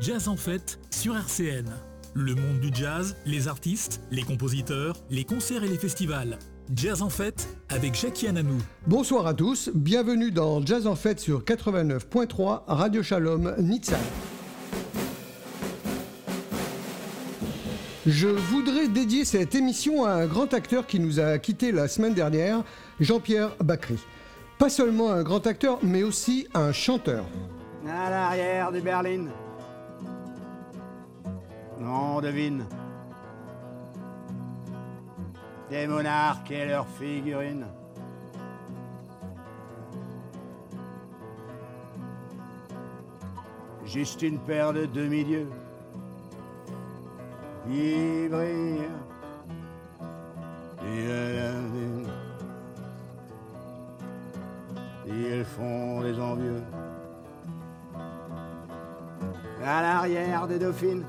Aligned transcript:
Jazz 0.00 0.26
en 0.26 0.36
fête 0.36 0.80
sur 0.90 1.16
RCN. 1.16 1.70
Le 2.14 2.34
monde 2.34 2.58
du 2.58 2.70
jazz, 2.74 3.14
les 3.26 3.46
artistes, 3.46 4.00
les 4.10 4.24
compositeurs, 4.24 4.96
les 5.08 5.22
concerts 5.22 5.62
et 5.62 5.68
les 5.68 5.78
festivals. 5.78 6.36
Jazz 6.74 7.00
en 7.00 7.10
fête 7.10 7.56
avec 7.68 7.94
Jackie 7.94 8.26
Ananou. 8.26 8.58
Bonsoir 8.88 9.24
à 9.28 9.34
tous, 9.34 9.70
bienvenue 9.72 10.32
dans 10.32 10.66
Jazz 10.66 10.88
en 10.88 10.96
fête 10.96 11.20
sur 11.20 11.44
89.3 11.44 12.62
Radio 12.66 13.04
Shalom 13.04 13.54
Nitsa. 13.58 13.96
Je 18.04 18.26
voudrais 18.26 18.88
dédier 18.88 19.24
cette 19.24 19.54
émission 19.54 20.04
à 20.04 20.14
un 20.14 20.26
grand 20.26 20.52
acteur 20.54 20.88
qui 20.88 20.98
nous 20.98 21.20
a 21.20 21.38
quittés 21.38 21.70
la 21.70 21.86
semaine 21.86 22.14
dernière, 22.14 22.64
Jean-Pierre 22.98 23.54
Bacry. 23.62 23.98
Pas 24.58 24.70
seulement 24.70 25.12
un 25.12 25.22
grand 25.22 25.46
acteur, 25.46 25.78
mais 25.84 26.02
aussi 26.02 26.48
un 26.52 26.72
chanteur. 26.72 27.24
À 27.86 28.10
l'arrière 28.10 28.72
des 28.72 28.80
berlines. 28.80 29.30
Devine. 32.20 32.64
Des 35.70 35.86
monarques 35.86 36.50
et 36.50 36.66
leurs 36.66 36.86
figurines. 36.86 37.66
Juste 43.84 44.22
une 44.22 44.38
paire 44.38 44.72
de 44.72 44.86
demi-dieux 44.86 45.48
qui 47.66 48.28
brillent. 48.28 48.88
Ils 55.06 55.44
font 55.44 56.00
des 56.00 56.18
envieux. 56.18 56.62
À 59.64 59.82
l'arrière 59.82 60.46
des 60.46 60.58
dauphines, 60.58 61.04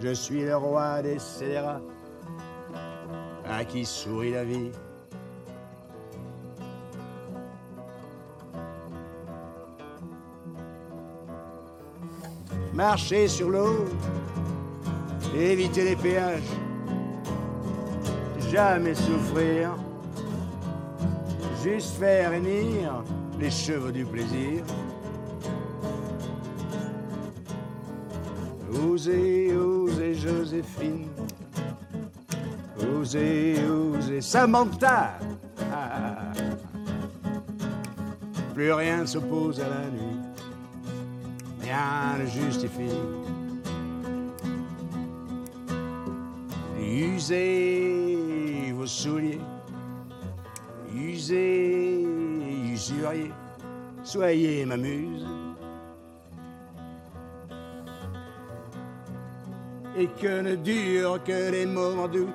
je 0.00 0.12
suis 0.12 0.42
le 0.42 0.56
roi 0.56 1.02
des 1.02 1.18
scélérats, 1.18 1.80
à 3.48 3.64
qui 3.64 3.84
sourit 3.84 4.32
la 4.32 4.44
vie. 4.44 4.70
Marcher 12.74 13.26
sur 13.26 13.48
l'eau, 13.48 13.86
éviter 15.34 15.84
les 15.84 15.96
péages, 15.96 16.42
jamais 18.50 18.94
souffrir, 18.94 19.74
juste 21.62 21.96
faire 21.96 22.34
hennir 22.34 23.02
les 23.40 23.50
cheveux 23.50 23.92
du 23.92 24.04
plaisir. 24.04 24.62
Joséphine. 30.26 31.06
Osez, 32.80 33.58
osez, 33.68 34.20
Samantha. 34.20 35.18
Ah. 35.72 36.32
Plus 38.52 38.72
rien 38.72 39.06
s'oppose 39.06 39.60
à 39.60 39.68
la 39.68 39.88
nuit. 39.88 40.18
Rien 41.60 42.18
ne 42.18 42.26
justifie. 42.26 42.90
Usez 46.80 48.72
vos 48.74 48.86
souliers. 48.86 49.40
Usez, 50.92 52.04
usuriez. 52.72 53.30
Soyez 54.02 54.66
ma 54.66 54.76
muse. 54.76 55.35
Et 59.98 60.08
que 60.08 60.42
ne 60.42 60.56
dure 60.56 61.22
que 61.24 61.50
les 61.50 61.66
moments 61.66 62.08
doux. 62.08 62.28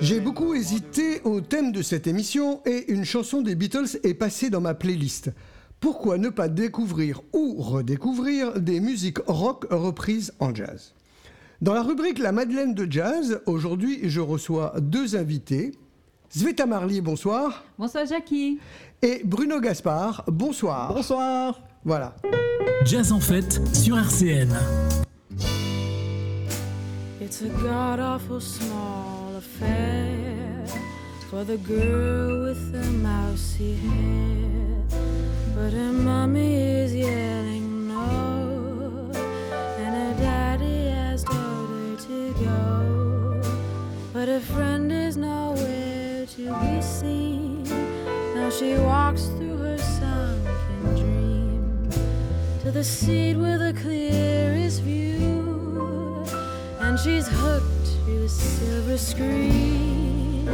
J'ai 0.00 0.20
beaucoup 0.20 0.54
hésité 0.54 1.20
au 1.24 1.40
thème 1.40 1.72
de 1.72 1.82
cette 1.82 2.06
émission 2.06 2.60
et 2.66 2.92
une 2.92 3.04
chanson 3.04 3.42
des 3.42 3.56
Beatles 3.56 3.98
est 4.04 4.14
passée 4.14 4.48
dans 4.48 4.60
ma 4.60 4.74
playlist. 4.74 5.30
Pourquoi 5.80 6.18
ne 6.18 6.28
pas 6.28 6.48
découvrir 6.48 7.20
ou 7.32 7.56
redécouvrir 7.58 8.60
des 8.60 8.80
musiques 8.80 9.18
rock 9.26 9.66
reprises 9.70 10.32
en 10.38 10.54
jazz? 10.54 10.94
Dans 11.60 11.74
la 11.74 11.82
rubrique 11.82 12.18
La 12.18 12.32
Madeleine 12.32 12.74
de 12.74 12.90
Jazz, 12.90 13.40
aujourd'hui 13.46 14.00
je 14.04 14.20
reçois 14.20 14.74
deux 14.80 15.16
invités. 15.16 15.72
Zveta 16.32 16.66
Marley, 16.66 17.00
bonsoir. 17.00 17.64
Bonsoir 17.78 18.06
Jackie. 18.06 18.58
Et 19.02 19.22
Bruno 19.24 19.60
Gaspard, 19.60 20.24
bonsoir. 20.28 20.94
Bonsoir. 20.94 21.60
Voilà. 21.84 22.14
Jazz 22.84 23.12
en 23.12 23.20
fête 23.20 23.60
sur 23.74 23.98
RCN. 23.98 24.54
It's 27.24 27.40
a 27.40 27.48
god 27.48 28.00
awful 28.00 28.38
small 28.38 29.34
affair 29.34 30.66
for 31.30 31.42
the 31.42 31.56
girl 31.56 32.42
with 32.42 32.70
the 32.70 32.84
mousy 32.98 33.76
hair. 33.76 35.00
But 35.54 35.72
her 35.72 35.90
mommy 35.90 36.54
is 36.82 36.94
yelling 36.94 37.88
no, 37.88 39.10
and 39.14 39.94
her 40.00 40.14
daddy 40.22 40.88
has 40.90 41.24
told 41.24 41.70
her 41.70 41.96
to 42.08 42.34
go. 42.44 43.42
But 44.12 44.28
her 44.28 44.40
friend 44.40 44.92
is 44.92 45.16
nowhere 45.16 46.26
to 46.26 46.42
be 46.60 46.82
seen. 46.82 47.64
Now 48.34 48.50
she 48.50 48.74
walks 48.74 49.24
through 49.36 49.56
her 49.56 49.78
sunken 49.78 50.82
dream 51.00 51.88
to 52.60 52.70
the 52.70 52.84
seat 52.84 53.36
with 53.36 53.60
the 53.60 53.72
clearest 53.80 54.82
view 54.82 55.13
and 56.94 57.00
she's 57.00 57.26
hooked 57.26 57.86
to 58.06 58.20
the 58.20 58.28
silver 58.28 58.96
screen. 58.96 60.48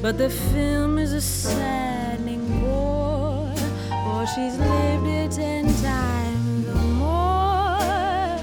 But 0.00 0.16
the 0.16 0.30
film 0.30 0.96
is 0.96 1.12
a 1.12 1.20
saddening 1.20 2.60
bore, 2.60 3.52
for 4.04 4.24
she's 4.24 4.56
lived 4.58 5.08
it 5.08 5.32
ten 5.32 5.64
times 5.82 6.68
or 6.68 6.84
more. 7.02 8.38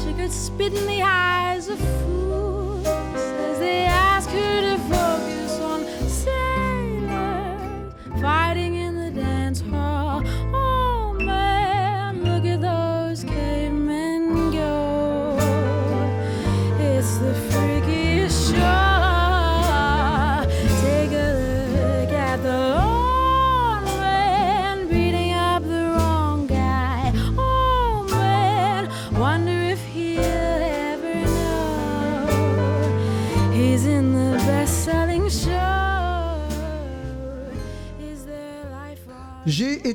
She 0.00 0.14
could 0.14 0.30
spit 0.30 0.72
in 0.72 0.86
the 0.86 1.02
eyes 1.02 1.66
of 1.66 1.76
fools 1.80 2.19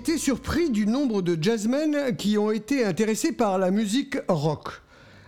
été 0.06 0.20
surpris 0.20 0.70
du 0.70 0.86
nombre 0.86 1.24
de 1.24 1.36
jazzmen 1.42 2.16
qui 2.16 2.38
ont 2.38 2.52
été 2.52 2.86
intéressés 2.86 3.32
par 3.32 3.58
la 3.58 3.72
musique 3.72 4.18
rock. 4.28 4.70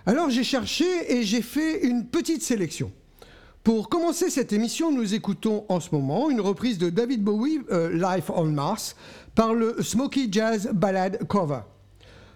Alors 0.06 0.30
j'ai 0.30 0.44
cherché 0.44 0.86
et 1.10 1.24
j'ai 1.24 1.42
fait 1.42 1.84
une 1.84 2.06
petite 2.06 2.44
sélection. 2.44 2.92
Pour 3.64 3.90
commencer 3.90 4.30
cette 4.30 4.54
émission, 4.54 4.92
nous 4.92 5.16
écoutons 5.16 5.66
en 5.68 5.80
ce 5.80 5.90
moment 5.94 6.30
une 6.30 6.42
reprise 6.42 6.78
de 6.78 6.92
David 6.92 7.24
Bowie, 7.24 7.60
euh, 7.72 7.90
Life 7.92 8.30
on 8.30 8.46
Mars, 8.46 8.96
par 9.34 9.56
le 9.56 9.82
Smoky 9.82 10.30
Jazz 10.32 10.70
Ballad 10.72 11.26
Cover. 11.28 11.62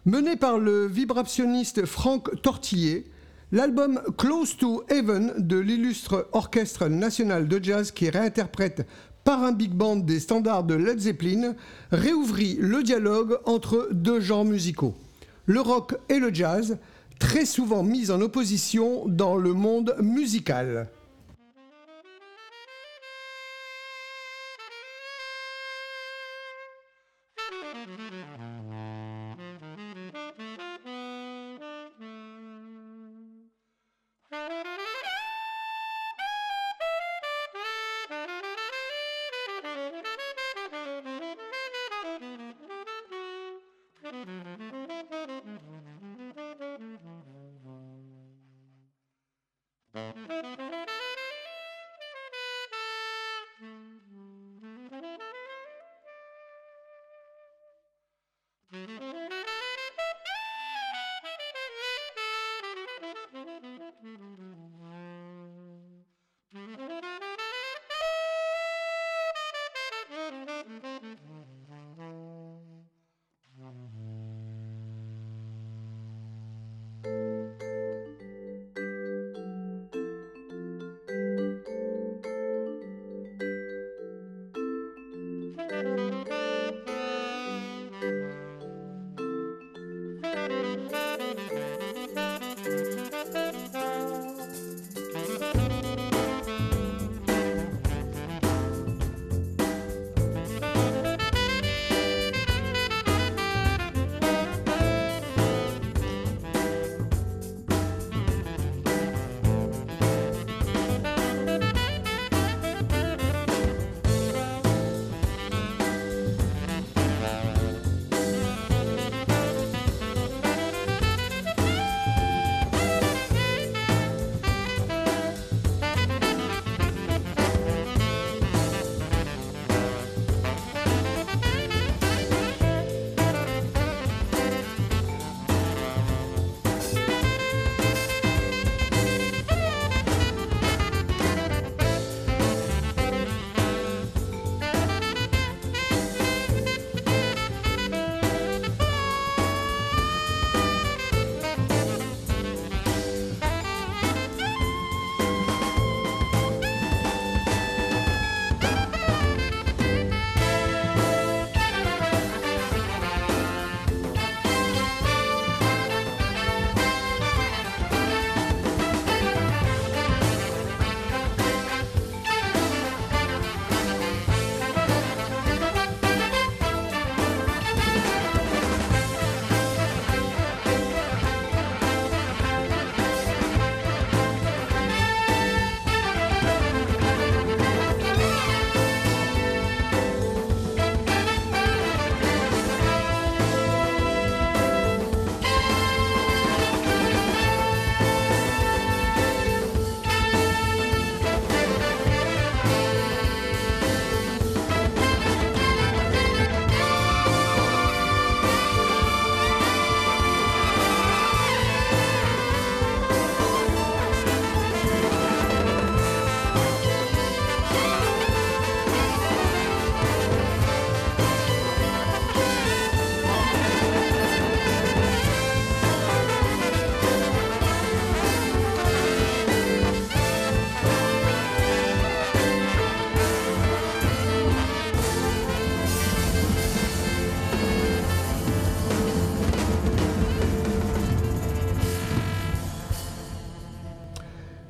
Mené 0.06 0.36
par 0.36 0.58
le 0.58 0.88
vibrationniste 0.88 1.86
Franck 1.86 2.42
Tortillier, 2.42 3.06
l'album 3.52 4.02
Close 4.18 4.58
to 4.58 4.84
Heaven 4.90 5.36
de 5.38 5.60
l'illustre 5.60 6.28
Orchestre 6.32 6.88
National 6.88 7.48
de 7.48 7.64
Jazz 7.64 7.92
qui 7.92 8.10
réinterprète 8.10 8.88
par 9.24 9.44
un 9.44 9.52
big 9.52 9.72
band 9.72 9.98
des 9.98 10.20
standards 10.20 10.64
de 10.64 10.76
Led 10.76 11.00
Zeppelin 11.00 11.56
réouvrit 11.92 12.58
le 12.60 12.84
dialogue 12.84 13.38
entre 13.46 13.90
deux 13.92 14.20
genres 14.20 14.46
musicaux, 14.46 14.96
le 15.46 15.62
rock 15.62 15.96
et 16.10 16.20
le 16.20 16.34
jazz, 16.34 16.78
très 17.20 17.46
souvent 17.46 17.84
mis 17.84 18.10
en 18.12 18.22
opposition 18.22 19.04
dans 19.08 19.36
le 19.36 19.54
monde 19.54 19.96
musical. 20.02 20.88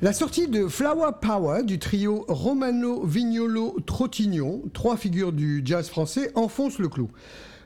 La 0.02 0.12
sortie 0.12 0.48
de 0.48 0.66
Flower 0.66 1.12
Power 1.20 1.62
du 1.62 1.78
trio 1.78 2.24
Romano 2.26 3.06
Vignolo 3.06 3.76
Trottignon, 3.86 4.64
trois 4.72 4.96
figures 4.96 5.32
du 5.32 5.62
jazz 5.64 5.88
français, 5.88 6.32
enfonce 6.34 6.80
le 6.80 6.88
clou. 6.88 7.08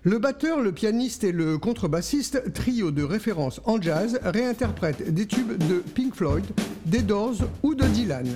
Le 0.03 0.19
batteur, 0.19 0.61
le 0.61 0.71
pianiste 0.71 1.25
et 1.25 1.33
le 1.33 1.57
contrebassiste, 1.57 2.53
trio 2.53 2.91
de 2.91 3.03
référence 3.03 3.63
en 3.65 3.81
jazz, 3.81 4.21
réinterprètent 4.23 5.15
des 5.15 5.25
tubes 5.25 5.57
de 5.67 5.83
Pink 5.95 6.15
Floyd, 6.15 6.45
des 6.85 7.01
Doors 7.01 7.37
ou 7.63 7.75
de 7.75 7.87
Dylan. 7.87 8.27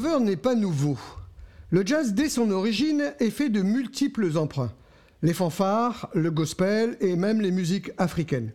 Cover 0.00 0.24
n'est 0.24 0.36
pas 0.36 0.54
nouveau. 0.54 0.96
Le 1.70 1.86
jazz, 1.86 2.14
dès 2.14 2.30
son 2.30 2.50
origine, 2.50 3.12
est 3.18 3.30
fait 3.30 3.50
de 3.50 3.60
multiples 3.60 4.38
emprunts. 4.38 4.72
Les 5.22 5.34
fanfares, 5.34 6.08
le 6.14 6.30
gospel 6.30 6.96
et 7.00 7.16
même 7.16 7.42
les 7.42 7.50
musiques 7.50 7.90
africaines. 7.98 8.52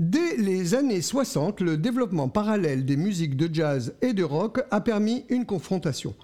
Dès 0.00 0.36
les 0.36 0.74
années 0.74 1.02
60, 1.02 1.60
le 1.60 1.76
développement 1.76 2.28
parallèle 2.28 2.84
des 2.84 2.96
musiques 2.96 3.36
de 3.36 3.48
jazz 3.52 3.94
et 4.02 4.12
de 4.12 4.24
rock 4.24 4.60
a 4.72 4.80
permis 4.80 5.24
une 5.28 5.46
confrontation. 5.46 6.16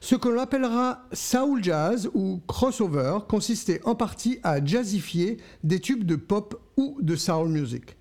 Ce 0.00 0.14
que 0.14 0.38
appellera 0.38 1.02
soul 1.12 1.62
jazz 1.62 2.08
ou 2.14 2.40
crossover 2.46 3.18
consistait 3.28 3.82
en 3.84 3.94
partie 3.94 4.38
à 4.42 4.64
jazzifier 4.64 5.36
des 5.62 5.80
tubes 5.80 6.04
de 6.04 6.16
pop 6.16 6.58
ou 6.78 6.96
de 7.02 7.16
soul 7.16 7.48
music. 7.48 7.96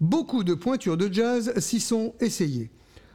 Beaucoup 0.00 0.44
de 0.44 0.54
pointures 0.54 0.96
de 0.96 1.12
jazz 1.12 1.52
s'y 1.58 1.80
sont 1.80 2.14
essayées. 2.20 2.70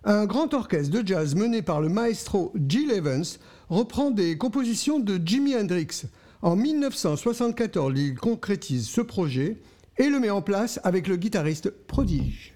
Un 0.06 0.26
grand 0.26 0.54
orchestre 0.54 0.92
de 0.92 1.08
jazz 1.08 1.34
mené 1.34 1.62
par 1.62 1.80
le 1.80 1.88
maestro 1.88 2.52
Jill 2.68 2.92
Evans 2.92 3.24
reprend 3.70 4.12
des 4.12 4.38
compositions 4.38 5.00
de 5.00 5.18
Jimi 5.24 5.56
Hendrix. 5.56 6.04
En 6.42 6.58
1974, 6.58 7.94
il 7.98 8.16
concrétise 8.16 8.86
ce 8.86 9.00
projet 9.00 9.62
et 9.98 10.10
le 10.10 10.20
met 10.20 10.30
en 10.30 10.42
place 10.42 10.82
avec 10.84 11.08
le 11.08 11.16
guitariste 11.16 11.70
prodige. 11.70 12.54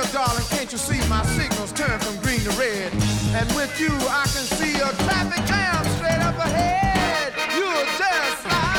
Here, 0.00 0.12
darling, 0.14 0.44
can't 0.48 0.72
you 0.72 0.78
see 0.78 0.98
my 1.10 1.22
signals 1.26 1.72
turn 1.72 1.98
from 2.00 2.16
green 2.22 2.40
to 2.40 2.50
red? 2.52 2.90
And 3.36 3.46
with 3.54 3.78
you, 3.78 3.92
I 4.08 4.24
can 4.32 4.46
see 4.56 4.76
a 4.76 4.88
traffic 5.04 5.44
jam 5.44 5.84
straight 5.96 6.22
up 6.24 6.38
ahead. 6.38 7.34
You're 7.54 7.84
just 7.98 8.46
like 8.46 8.69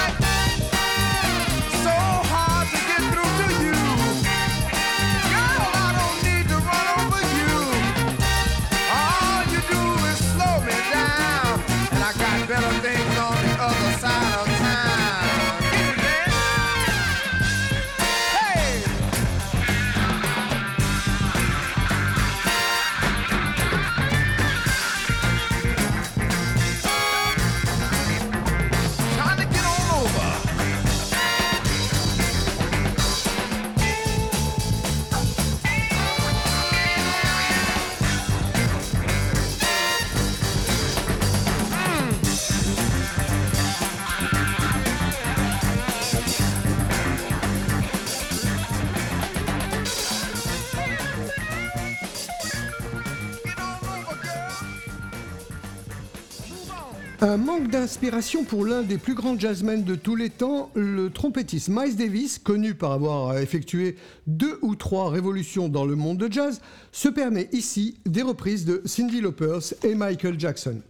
manque 57.51 57.67
d'inspiration 57.67 58.45
pour 58.45 58.65
l'un 58.65 58.81
des 58.81 58.97
plus 58.97 59.13
grands 59.13 59.37
jazzmen 59.37 59.83
de 59.83 59.95
tous 59.95 60.15
les 60.15 60.29
temps, 60.29 60.71
le 60.73 61.09
trompettiste 61.09 61.67
Miles 61.67 61.97
Davis, 61.97 62.39
connu 62.39 62.75
par 62.75 62.93
avoir 62.93 63.37
effectué 63.39 63.97
deux 64.25 64.57
ou 64.61 64.75
trois 64.75 65.09
révolutions 65.09 65.67
dans 65.67 65.83
le 65.83 65.97
monde 65.97 66.17
de 66.17 66.31
jazz, 66.31 66.61
se 66.93 67.09
permet 67.09 67.49
ici 67.51 67.97
des 68.05 68.21
reprises 68.21 68.63
de 68.63 68.81
Cyndi 68.85 69.19
Lauper 69.19 69.59
et 69.83 69.95
Michael 69.95 70.39
Jackson. 70.39 70.81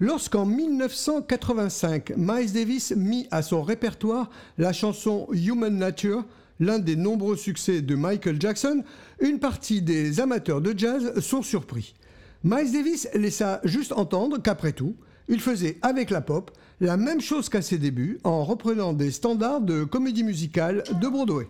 Lorsqu'en 0.00 0.46
1985, 0.46 2.14
Miles 2.16 2.52
Davis 2.52 2.94
mit 2.96 3.26
à 3.30 3.42
son 3.42 3.62
répertoire 3.62 4.30
la 4.56 4.72
chanson 4.72 5.28
Human 5.32 5.76
Nature, 5.76 6.24
l'un 6.60 6.78
des 6.78 6.96
nombreux 6.96 7.36
succès 7.36 7.82
de 7.82 7.94
Michael 7.94 8.40
Jackson, 8.40 8.82
une 9.20 9.38
partie 9.38 9.82
des 9.82 10.18
amateurs 10.18 10.62
de 10.62 10.72
jazz 10.74 11.20
sont 11.20 11.42
surpris. 11.42 11.92
Miles 12.42 12.72
Davis 12.72 13.06
laissa 13.12 13.60
juste 13.64 13.92
entendre 13.92 14.38
qu'après 14.40 14.72
tout, 14.72 14.96
il 15.28 15.40
faisait 15.40 15.78
avec 15.82 16.10
la 16.10 16.20
pop 16.20 16.50
la 16.80 16.96
même 16.96 17.20
chose 17.20 17.48
qu'à 17.48 17.62
ses 17.62 17.78
débuts 17.78 18.18
en 18.24 18.44
reprenant 18.44 18.92
des 18.92 19.10
standards 19.10 19.60
de 19.60 19.84
comédie 19.84 20.24
musicale 20.24 20.84
de 21.00 21.08
Broadway. 21.08 21.48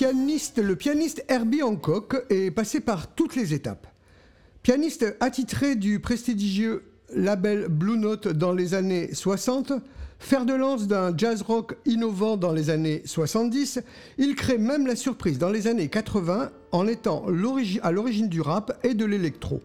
Le 0.00 0.74
pianiste 0.74 1.22
Herbie 1.28 1.62
Hancock 1.62 2.24
est 2.30 2.50
passé 2.50 2.80
par 2.80 3.14
toutes 3.14 3.36
les 3.36 3.52
étapes. 3.52 3.86
Pianiste 4.62 5.16
attitré 5.20 5.76
du 5.76 6.00
prestigieux 6.00 6.84
label 7.14 7.68
Blue 7.68 7.98
Note 7.98 8.28
dans 8.28 8.52
les 8.52 8.72
années 8.72 9.12
60, 9.12 9.74
fer 10.18 10.46
de 10.46 10.54
lance 10.54 10.86
d'un 10.86 11.14
jazz 11.16 11.42
rock 11.42 11.76
innovant 11.84 12.38
dans 12.38 12.52
les 12.52 12.70
années 12.70 13.02
70, 13.04 13.80
il 14.16 14.34
crée 14.34 14.56
même 14.56 14.86
la 14.86 14.96
surprise 14.96 15.38
dans 15.38 15.50
les 15.50 15.66
années 15.66 15.88
80 15.88 16.50
en 16.72 16.86
étant 16.86 17.26
à 17.26 17.90
l'origine 17.92 18.28
du 18.28 18.40
rap 18.40 18.78
et 18.84 18.94
de 18.94 19.04
l'électro. 19.04 19.60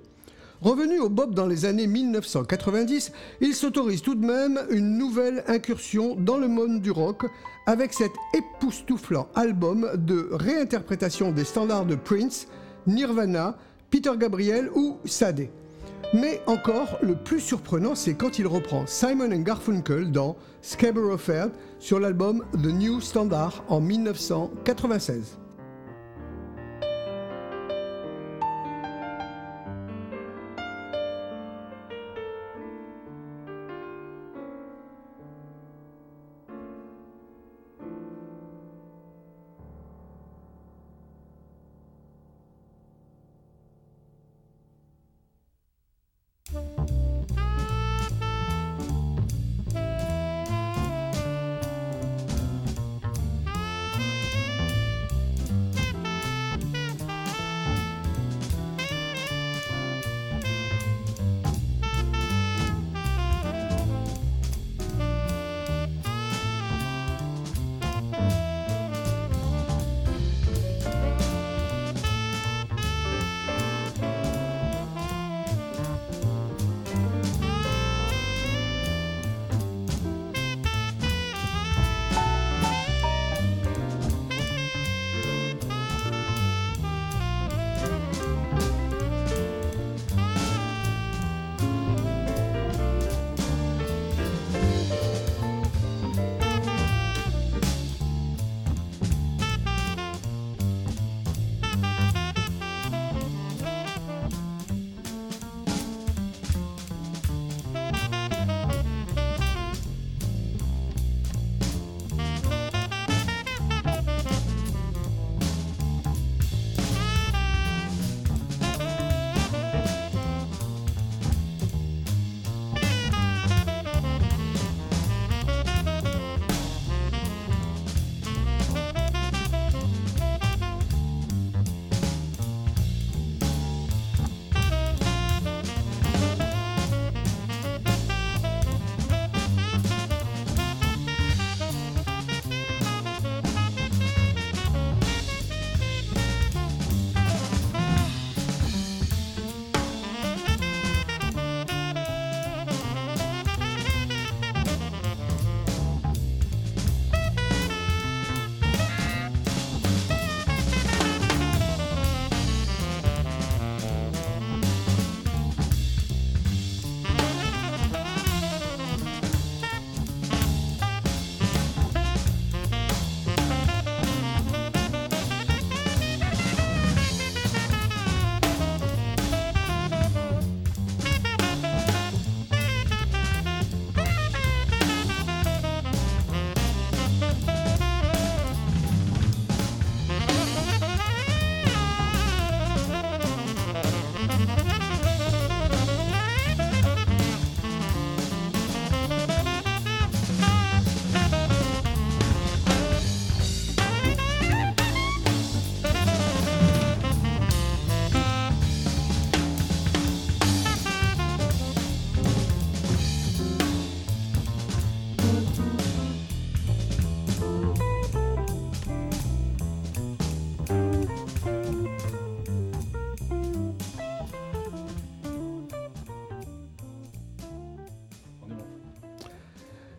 Revenu 0.61 0.99
au 0.99 1.09
Bob 1.09 1.35
dans 1.35 1.45
les 1.45 1.65
années 1.65 1.85
1990, 1.85 3.11
il 3.41 3.53
s'autorise 3.53 4.01
tout 4.01 4.15
de 4.15 4.25
même 4.25 4.59
une 4.71 4.97
nouvelle 4.97 5.43
incursion 5.47 6.15
dans 6.15 6.37
le 6.37 6.47
monde 6.47 6.81
du 6.81 6.89
rock 6.89 7.25
avec 7.67 7.93
cet 7.93 8.11
époustouflant 8.33 9.27
album 9.35 9.87
de 9.95 10.29
réinterprétation 10.31 11.31
des 11.31 11.43
standards 11.43 11.85
de 11.85 11.93
Prince, 11.93 12.47
Nirvana, 12.87 13.55
Peter 13.91 14.13
Gabriel 14.17 14.71
ou 14.73 14.97
Sade. 15.05 15.47
Mais 16.13 16.41
encore, 16.47 16.97
le 17.03 17.15
plus 17.15 17.39
surprenant, 17.39 17.93
c'est 17.93 18.15
quand 18.15 18.39
il 18.39 18.47
reprend 18.47 18.87
Simon 18.87 19.29
Garfunkel 19.41 20.11
dans 20.11 20.37
Scarborough 20.63 21.19
Fair 21.19 21.49
sur 21.79 21.99
l'album 21.99 22.43
The 22.53 22.67
New 22.67 22.99
Standard 22.99 23.63
en 23.67 23.79
1996. 23.79 25.37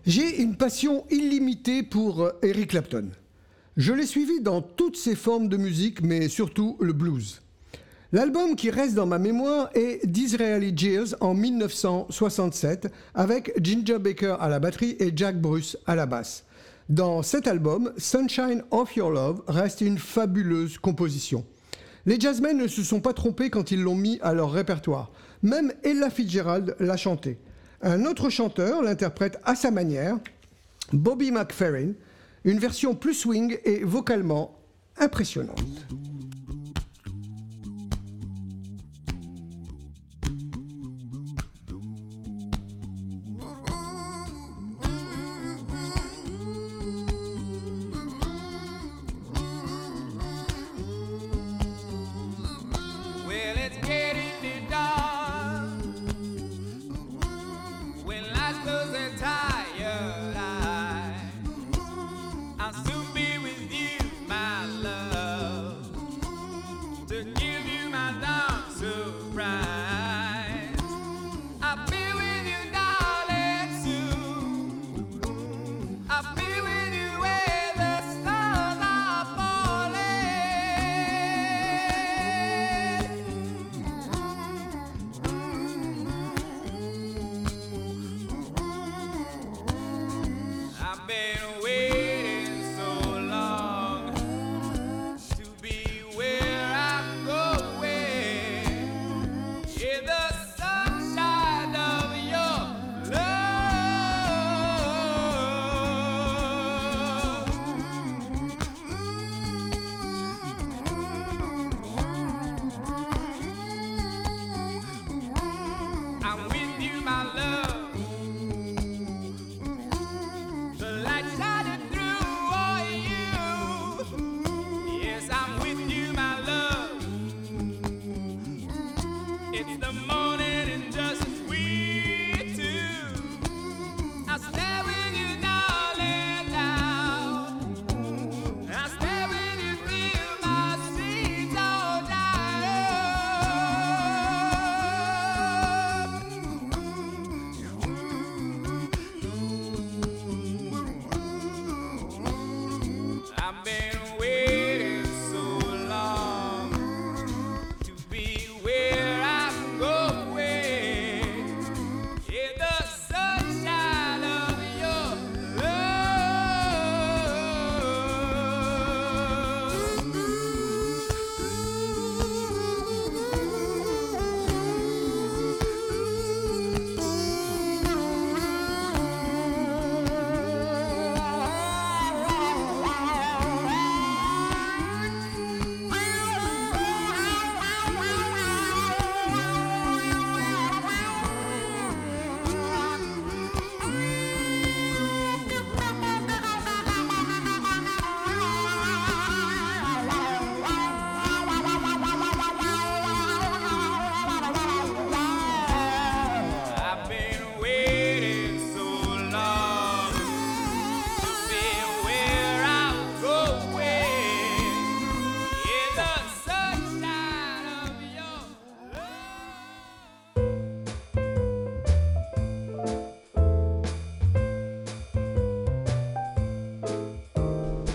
J'ai 0.09 0.41
une 0.41 0.57
passion 0.57 1.05
illimitée 1.11 1.83
pour 1.83 2.23
euh, 2.23 2.31
Eric 2.43 2.71
Clapton. 2.71 3.11
Je 3.77 3.93
l'ai 3.93 4.07
suivi 4.07 4.41
dans 4.41 4.63
toutes 4.63 4.97
ses 4.97 5.15
formes 5.15 5.49
de 5.49 5.59
musique, 5.59 6.01
mais 6.01 6.31
surtout 6.31 6.79
le 6.81 6.95
blues. 6.95 7.43
L'album 8.13 8.57
qui 8.57 8.71
reste 8.71 8.95
dans 8.95 9.05
ma 9.05 9.19
mémoire 9.19 9.69
est 9.75 10.07
Disraeli 10.07 10.73
Gears 10.75 11.15
en 11.21 11.35
1967 11.35 12.91
avec 13.13 13.53
Ginger 13.63 13.99
Baker 13.99 14.37
à 14.41 14.49
la 14.49 14.61
batterie 14.61 14.97
et 14.99 15.13
Jack 15.15 15.39
Bruce 15.39 15.77
à 15.85 15.95
la 15.95 16.07
basse. 16.07 16.47
Dans 16.89 17.23
cet 17.23 17.47
album, 17.47 17.93
Sunshine 17.99 18.63
of 18.71 18.97
Your 18.97 19.11
Love 19.11 19.43
reste 19.47 19.83
une 19.83 19.99
fabuleuse 19.99 20.79
composition. 20.79 21.45
Les 22.07 22.19
jazzmen 22.19 22.57
ne 22.57 22.67
se 22.67 22.83
sont 22.83 23.01
pas 23.01 23.13
trompés 23.13 23.51
quand 23.51 23.73
ils 23.73 23.83
l'ont 23.83 23.95
mis 23.95 24.19
à 24.23 24.33
leur 24.33 24.53
répertoire. 24.53 25.11
Même 25.43 25.71
Ella 25.85 26.09
Fitzgerald 26.09 26.77
l'a 26.81 26.97
chanté. 26.97 27.37
Un 27.81 28.05
autre 28.05 28.29
chanteur 28.29 28.83
l'interprète 28.83 29.39
à 29.45 29.55
sa 29.55 29.71
manière, 29.71 30.19
Bobby 30.93 31.31
McFerrin, 31.31 31.93
une 32.45 32.59
version 32.59 32.95
plus 32.95 33.15
swing 33.15 33.57
et 33.65 33.85
vocalement 33.85 34.59
impressionnante. 34.99 35.87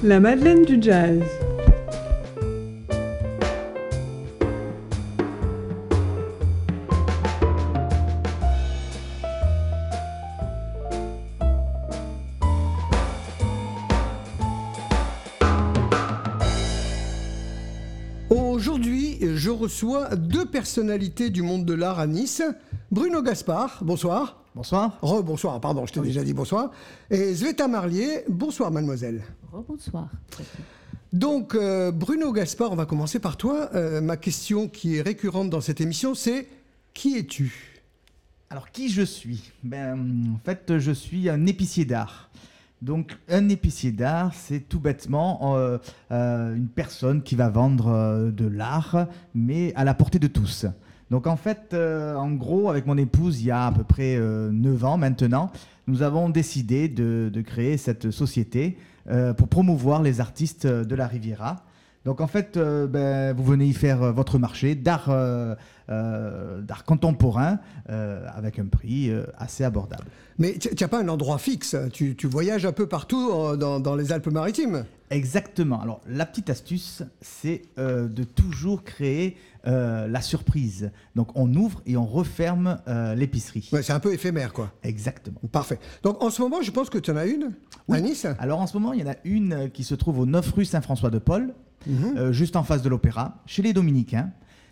La 0.03 0.19
Madeleine 0.19 0.65
du 0.65 0.81
Jazz. 0.81 1.21
Aujourd'hui, 18.29 19.19
je 19.21 19.49
reçois 19.49 20.17
deux 20.17 20.45
personnalités 20.45 21.29
du 21.29 21.43
monde 21.43 21.63
de 21.63 21.73
l'art 21.73 21.99
à 21.99 22.07
Nice. 22.07 22.43
Bruno 22.91 23.21
Gaspard, 23.21 23.79
bonsoir. 23.81 24.43
Bonsoir. 24.53 24.97
Re-bonsoir, 25.01 25.61
pardon, 25.61 25.85
je 25.85 25.93
t'ai 25.93 26.01
déjà 26.01 26.23
dit 26.23 26.33
bonsoir. 26.33 26.71
Et 27.09 27.33
Sveta 27.33 27.69
Marlier, 27.69 28.25
bonsoir 28.27 28.69
mademoiselle. 28.69 29.23
Bonsoir. 29.73 30.07
Donc, 31.13 31.55
euh, 31.55 31.91
Bruno 31.91 32.31
Gaspard, 32.31 32.71
on 32.71 32.75
va 32.75 32.86
commencer 32.86 33.17
par 33.17 33.38
toi. 33.38 33.71
Euh, 33.73 34.01
ma 34.01 34.17
question 34.17 34.67
qui 34.67 34.97
est 34.97 35.01
récurrente 35.01 35.49
dans 35.49 35.62
cette 35.62 35.81
émission, 35.81 36.13
c'est 36.13 36.47
qui 36.93 37.17
es-tu? 37.17 37.81
Alors, 38.51 38.69
qui 38.69 38.89
je 38.89 39.01
suis? 39.01 39.51
Ben, 39.63 39.97
En 40.36 40.45
fait, 40.45 40.77
je 40.77 40.91
suis 40.91 41.27
un 41.27 41.47
épicier 41.47 41.86
d'art. 41.86 42.29
Donc, 42.83 43.17
un 43.27 43.49
épicier 43.49 43.91
d'art, 43.91 44.31
c'est 44.36 44.59
tout 44.59 44.79
bêtement 44.79 45.57
euh, 45.57 45.79
euh, 46.12 46.55
une 46.55 46.67
personne 46.67 47.23
qui 47.23 47.33
va 47.33 47.49
vendre 47.49 47.88
euh, 47.88 48.29
de 48.29 48.45
l'art, 48.45 49.07
mais 49.33 49.73
à 49.73 49.83
la 49.86 49.95
portée 49.95 50.19
de 50.19 50.27
tous. 50.27 50.67
Donc, 51.09 51.25
en 51.25 51.36
fait, 51.36 51.71
euh, 51.73 52.15
en 52.15 52.29
gros, 52.29 52.69
avec 52.69 52.86
mon 52.86 52.97
épouse, 52.99 53.41
il 53.41 53.47
y 53.47 53.51
a 53.51 53.65
à 53.65 53.71
peu 53.71 53.83
près 53.83 54.17
euh, 54.17 54.51
9 54.51 54.86
ans 54.86 54.97
maintenant, 54.97 55.51
nous 55.88 56.03
avons 56.03 56.29
décidé 56.29 56.89
de, 56.89 57.31
de 57.33 57.41
créer 57.41 57.77
cette 57.77 58.12
société 58.12 58.77
euh, 58.77 58.92
pour 59.37 59.47
promouvoir 59.47 60.01
les 60.01 60.21
artistes 60.21 60.65
de 60.65 60.95
la 60.95 61.07
Riviera. 61.07 61.63
Donc 62.05 62.19
en 62.19 62.27
fait, 62.27 62.57
euh, 62.57 62.85
ben, 62.87 63.33
vous 63.35 63.43
venez 63.43 63.65
y 63.65 63.73
faire 63.73 64.03
euh, 64.03 64.11
votre 64.11 64.37
marché 64.37 64.75
d'art 64.75 65.07
euh, 65.09 65.55
d'art 65.87 66.85
contemporain 66.85 67.59
avec 67.87 68.57
un 68.57 68.65
prix 68.65 69.11
assez 69.37 69.65
abordable. 69.65 70.05
Mais 70.39 70.53
tu 70.53 70.69
n'as 70.79 70.87
pas 70.87 71.01
un 71.01 71.09
endroit 71.09 71.37
fixe, 71.37 71.75
tu, 71.91 72.15
tu 72.15 72.25
voyages 72.25 72.65
un 72.65 72.71
peu 72.71 72.87
partout 72.87 73.57
dans, 73.57 73.81
dans 73.81 73.95
les 73.95 74.13
Alpes-Maritimes? 74.13 74.85
Exactement. 75.09 75.81
Alors 75.81 75.99
la 76.07 76.25
petite 76.25 76.49
astuce, 76.49 77.03
c'est 77.19 77.63
de 77.77 78.23
toujours 78.23 78.85
créer 78.85 79.35
la 79.65 80.21
surprise. 80.21 80.89
Donc 81.17 81.31
on 81.35 81.53
ouvre 81.53 81.81
et 81.85 81.97
on 81.97 82.05
referme 82.05 82.79
l'épicerie. 83.17 83.69
Ouais, 83.73 83.83
c'est 83.83 83.93
un 83.93 83.99
peu 83.99 84.13
éphémère, 84.13 84.53
quoi. 84.53 84.71
Exactement. 84.83 85.41
Parfait. 85.51 85.79
Donc 86.01 86.23
en 86.23 86.29
ce 86.29 86.41
moment, 86.41 86.61
je 86.61 86.71
pense 86.71 86.89
que 86.89 86.97
tu 86.97 87.11
en 87.11 87.17
as 87.17 87.25
une 87.25 87.51
Oui. 87.89 87.97
à 87.97 88.01
Nice? 88.01 88.25
Alors 88.39 88.61
en 88.61 88.67
ce 88.67 88.77
moment, 88.77 88.93
il 88.93 89.01
y 89.01 89.03
en 89.03 89.11
a 89.11 89.15
une 89.25 89.69
qui 89.69 89.83
se 89.83 89.95
trouve 89.95 90.19
au 90.19 90.25
9 90.25 90.49
rue 90.53 90.65
Saint-François-de-Paul, 90.65 91.53
Mhm. 91.87 92.15
euh, 92.17 92.31
juste 92.31 92.55
en 92.55 92.63
face 92.63 92.81
de 92.81 92.89
l'Opéra, 92.89 93.37
chez 93.45 93.61
les 93.61 93.73
Dominicains. 93.73 94.29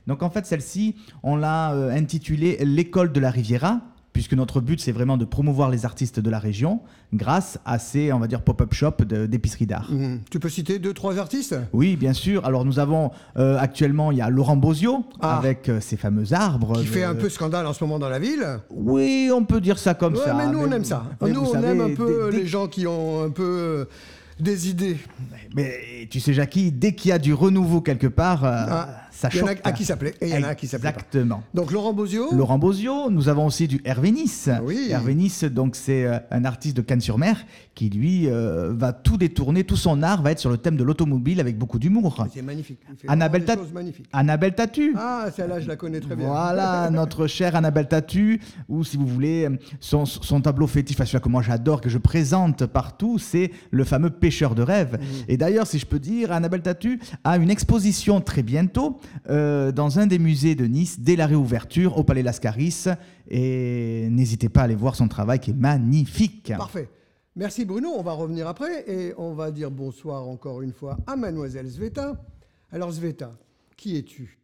Donc 0.07 0.23
en 0.23 0.29
fait, 0.29 0.45
celle-ci, 0.45 0.95
on 1.23 1.35
l'a 1.35 1.73
euh, 1.73 1.91
intitulée 1.91 2.57
L'école 2.61 3.11
de 3.11 3.19
la 3.19 3.29
Riviera, 3.29 3.81
puisque 4.13 4.33
notre 4.33 4.59
but, 4.59 4.79
c'est 4.81 4.91
vraiment 4.91 5.15
de 5.15 5.23
promouvoir 5.23 5.69
les 5.69 5.85
artistes 5.85 6.19
de 6.19 6.29
la 6.29 6.37
région 6.39 6.81
grâce 7.13 7.59
à 7.65 7.79
ces, 7.79 8.11
on 8.11 8.19
va 8.19 8.27
dire, 8.27 8.41
pop-up 8.41 8.73
shops 8.73 9.03
d'épicerie 9.05 9.65
d'art. 9.67 9.89
Mhm. 9.89 10.19
Tu 10.29 10.37
peux 10.39 10.49
citer 10.49 10.79
deux, 10.79 10.93
trois 10.93 11.17
artistes? 11.17 11.55
Oui, 11.71 11.95
bien 11.95 12.11
sûr. 12.11 12.43
Alors 12.45 12.65
nous 12.65 12.79
avons 12.79 13.11
euh, 13.37 13.57
actuellement, 13.57 14.11
il 14.11 14.17
y 14.17 14.21
a 14.21 14.29
Laurent 14.29 14.57
Bozio 14.57 15.05
Ah. 15.21 15.37
avec 15.37 15.69
euh, 15.69 15.79
ses 15.79 15.95
fameux 15.95 16.33
arbres. 16.33 16.73
qui 16.79 16.87
fait 16.87 17.03
un 17.05 17.15
peu 17.15 17.29
scandale 17.29 17.65
en 17.67 17.71
ce 17.73 17.83
moment 17.83 17.99
dans 17.99 18.09
la 18.09 18.19
ville. 18.19 18.45
Oui, 18.69 19.29
on 19.33 19.45
peut 19.45 19.61
dire 19.61 19.77
ça 19.79 19.93
comme 19.93 20.15
Ouais, 20.15 20.25
ça. 20.25 20.33
mais 20.33 20.47
nous, 20.51 20.59
on 20.59 20.71
aime 20.71 20.83
ça. 20.83 21.05
Nous, 21.21 21.39
on 21.39 21.45
savez, 21.53 21.67
aime 21.69 21.81
un 21.81 21.93
peu 21.95 22.29
les 22.31 22.47
gens 22.47 22.67
qui 22.67 22.87
ont 22.87 23.23
un 23.23 23.29
peu 23.29 23.87
des 24.39 24.69
idées. 24.69 24.97
Mais 25.55 26.07
tu 26.09 26.19
sais, 26.19 26.33
Jackie, 26.33 26.71
dès 26.71 26.93
qu'il 26.95 27.09
y 27.09 27.11
a 27.11 27.19
du 27.19 27.33
renouveau 27.33 27.81
quelque 27.81 28.07
part, 28.07 28.45
euh, 28.45 28.65
Ah, 28.69 29.00
ça 29.21 29.29
il 29.33 29.39
y 29.39 29.43
en 29.43 29.47
a 29.47 29.51
à 29.63 29.71
qui 29.71 29.85
ça 29.85 29.97
plaît 29.97 30.15
et 30.19 30.27
il 30.29 30.33
y 30.33 30.37
en 30.37 30.43
a 30.43 30.47
à 30.49 30.55
qui 30.55 30.67
ça 30.67 30.79
plaît 30.79 30.91
pas. 30.91 30.97
Exactement. 30.99 31.43
Donc 31.53 31.71
Laurent 31.71 31.93
Bozio, 31.93 32.33
Laurent 32.33 32.57
Bozio, 32.57 33.09
nous 33.11 33.29
avons 33.29 33.45
aussi 33.45 33.67
du 33.67 33.79
Hervé 33.85 34.11
Nice. 34.11 34.49
Ah 34.51 34.61
oui. 34.63 34.87
Hervé 34.89 35.13
Nice, 35.15 35.43
donc 35.43 35.75
c'est 35.75 36.05
euh, 36.05 36.17
un 36.31 36.43
artiste 36.45 36.75
de 36.77 36.81
Cannes-sur-Mer 36.81 37.37
qui 37.75 37.89
lui 37.89 38.27
euh, 38.29 38.73
va 38.73 38.93
tout 38.93 39.17
détourner, 39.17 39.63
tout 39.63 39.75
son 39.77 40.01
art 40.03 40.21
va 40.23 40.31
être 40.31 40.39
sur 40.39 40.49
le 40.49 40.57
thème 40.57 40.75
de 40.75 40.83
l'automobile 40.83 41.39
avec 41.39 41.57
beaucoup 41.57 41.79
d'humour. 41.79 42.27
c'est 42.33 42.41
magnifique. 42.41 42.79
Annabelle 43.07 43.45
Tat- 43.45 43.55
choses 43.57 43.71
magnifiques. 43.73 44.07
Annabelle 44.11 44.55
Tatu. 44.55 44.95
Ah, 44.97 45.27
celle-là, 45.35 45.59
je 45.59 45.67
la 45.67 45.75
connais 45.75 45.99
très 45.99 46.15
bien. 46.15 46.27
Voilà, 46.27 46.89
notre 46.91 47.27
chère 47.27 47.55
Annabelle 47.55 47.87
Tatu, 47.87 48.41
ou 48.69 48.83
si 48.83 48.97
vous 48.97 49.07
voulez, 49.07 49.47
son, 49.79 50.05
son 50.05 50.41
tableau 50.41 50.67
fétiche, 50.67 50.95
enfin 50.97 51.05
celui 51.05 51.21
que 51.21 51.29
moi 51.29 51.41
j'adore, 51.41 51.81
que 51.81 51.89
je 51.89 51.97
présente 51.97 52.65
partout, 52.65 53.19
c'est 53.19 53.51
le 53.71 53.83
fameux 53.83 54.09
pêcheur 54.09 54.55
de 54.55 54.63
rêves. 54.63 54.97
Et 55.27 55.37
d'ailleurs, 55.37 55.67
si 55.67 55.77
je 55.79 55.85
peux 55.85 55.99
dire, 55.99 56.31
Annabelle 56.31 56.61
Tatu 56.61 56.99
a 57.23 57.37
une 57.37 57.49
exposition 57.49 58.19
très 58.21 58.43
bientôt 58.43 58.99
euh, 59.29 59.71
dans 59.71 59.99
un 59.99 60.07
des 60.07 60.19
musées 60.19 60.55
de 60.55 60.65
Nice, 60.65 60.99
dès 60.99 61.15
la 61.15 61.27
réouverture, 61.27 61.97
au 61.97 62.03
Palais 62.03 62.23
Lascaris. 62.23 62.85
Et 63.29 64.07
n'hésitez 64.09 64.49
pas 64.49 64.61
à 64.61 64.63
aller 64.63 64.75
voir 64.75 64.95
son 64.95 65.07
travail 65.07 65.39
qui 65.39 65.51
est 65.51 65.55
magnifique. 65.55 66.53
Parfait. 66.57 66.89
Merci 67.35 67.63
Bruno, 67.63 67.89
on 67.95 68.03
va 68.03 68.11
revenir 68.11 68.45
après 68.45 68.83
et 68.91 69.13
on 69.17 69.33
va 69.33 69.51
dire 69.51 69.71
bonsoir 69.71 70.27
encore 70.27 70.61
une 70.61 70.73
fois 70.73 70.97
à 71.07 71.15
mademoiselle 71.15 71.71
Sveta. 71.71 72.21
Alors 72.71 72.91
Sveta, 72.91 73.37
qui 73.77 73.95
es-tu? 73.95 74.37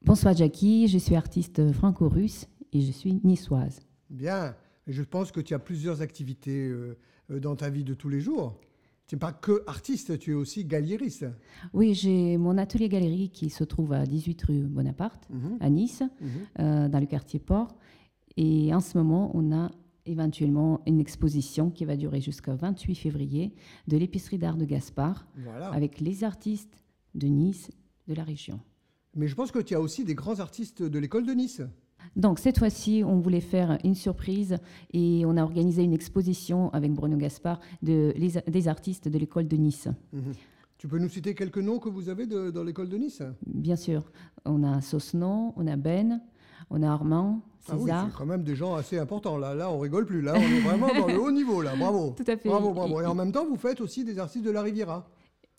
Bonsoir 0.00 0.36
Jackie, 0.36 0.86
je 0.86 0.96
suis 0.96 1.16
artiste 1.16 1.72
franco-russe 1.72 2.46
et 2.72 2.80
je 2.80 2.92
suis 2.92 3.20
niçoise. 3.24 3.80
Bien, 4.08 4.54
je 4.86 5.02
pense 5.02 5.32
que 5.32 5.40
tu 5.40 5.54
as 5.54 5.58
plusieurs 5.58 6.02
activités 6.02 6.68
euh, 6.68 6.96
euh, 7.32 7.40
dans 7.40 7.56
ta 7.56 7.68
vie 7.68 7.82
de 7.82 7.94
tous 7.94 8.08
les 8.08 8.20
jours. 8.20 8.60
Tu 9.08 9.14
n'es 9.14 9.18
pas 9.18 9.32
que 9.32 9.64
artiste, 9.66 10.18
tu 10.18 10.32
es 10.32 10.34
aussi 10.34 10.64
galliériste. 10.66 11.26
Oui, 11.72 11.94
j'ai 11.94 12.36
mon 12.36 12.58
atelier 12.58 12.90
galerie 12.90 13.30
qui 13.30 13.48
se 13.48 13.64
trouve 13.64 13.94
à 13.94 14.04
18 14.04 14.42
rue 14.42 14.62
Bonaparte, 14.64 15.26
Mhm, 15.30 15.56
à 15.60 15.70
Nice, 15.70 16.02
mhm. 16.20 16.28
euh, 16.60 16.88
dans 16.88 17.00
le 17.00 17.06
quartier 17.06 17.38
Port. 17.40 17.74
Et 18.36 18.72
en 18.74 18.80
ce 18.80 18.98
moment, 18.98 19.30
on 19.34 19.50
a 19.50 19.70
éventuellement 20.04 20.82
une 20.86 21.00
exposition 21.00 21.70
qui 21.70 21.86
va 21.86 21.96
durer 21.96 22.20
jusqu'au 22.20 22.54
28 22.54 22.94
février 22.94 23.54
de 23.88 23.96
l'épicerie 23.96 24.38
d'art 24.38 24.56
de 24.58 24.66
Gaspard, 24.66 25.26
Voilà. 25.42 25.68
avec 25.70 26.00
les 26.00 26.22
artistes 26.22 26.84
de 27.14 27.26
Nice, 27.28 27.70
de 28.08 28.14
la 28.14 28.24
région. 28.24 28.60
Mais 29.16 29.26
je 29.26 29.34
pense 29.34 29.50
que 29.50 29.58
tu 29.58 29.74
as 29.74 29.80
aussi 29.80 30.04
des 30.04 30.14
grands 30.14 30.38
artistes 30.38 30.82
de 30.82 30.98
l'école 30.98 31.24
de 31.26 31.32
Nice. 31.32 31.62
Donc 32.16 32.38
cette 32.38 32.58
fois-ci, 32.58 33.02
on 33.06 33.18
voulait 33.18 33.40
faire 33.40 33.78
une 33.84 33.94
surprise 33.94 34.56
et 34.92 35.24
on 35.26 35.36
a 35.36 35.42
organisé 35.42 35.82
une 35.82 35.92
exposition 35.92 36.70
avec 36.72 36.92
Bruno 36.92 37.16
Gaspard 37.16 37.60
de, 37.82 38.12
les- 38.16 38.40
des 38.50 38.68
artistes 38.68 39.08
de 39.08 39.18
l'école 39.18 39.46
de 39.48 39.56
Nice. 39.56 39.88
Mhm. 40.12 40.32
Tu 40.78 40.86
peux 40.86 40.98
nous 40.98 41.08
citer 41.08 41.34
quelques 41.34 41.58
noms 41.58 41.78
que 41.78 41.88
vous 41.88 42.08
avez 42.08 42.26
de- 42.26 42.50
dans 42.50 42.62
l'école 42.62 42.88
de 42.88 42.96
Nice? 42.96 43.22
Bien 43.46 43.74
sûr, 43.76 44.04
on 44.44 44.62
a 44.62 44.80
Sosnon, 44.80 45.52
on 45.56 45.66
a 45.66 45.76
Ben, 45.76 46.20
on 46.70 46.82
a 46.82 46.88
Armand, 46.90 47.40
Ah 47.68 47.72
oui, 47.74 47.80
César. 47.80 48.06
c'est 48.10 48.16
quand 48.16 48.26
même 48.26 48.44
des 48.44 48.54
gens 48.54 48.74
assez 48.74 48.98
importants. 48.98 49.38
Là, 49.38 49.54
là, 49.54 49.70
on 49.70 49.78
rigole 49.78 50.06
plus. 50.06 50.20
Là, 50.22 50.34
on 50.36 50.40
est 50.40 50.60
vraiment 50.60 50.88
dans 50.88 51.06
le 51.08 51.20
haut 51.20 51.30
niveau. 51.32 51.62
Là, 51.62 51.72
bravo. 51.76 52.10
Tout 52.16 52.22
à 52.26 52.36
fait. 52.36 52.48
Bravo, 52.48 52.72
bravo. 52.72 53.00
Et- 53.00 53.04
Et 53.04 53.06
en 53.06 53.14
même 53.14 53.32
temps, 53.32 53.44
vous 53.46 53.56
faites 53.56 53.80
aussi 53.80 54.04
des 54.04 54.18
artistes 54.18 54.44
de 54.44 54.50
la 54.50 54.62
Riviera. 54.62 55.06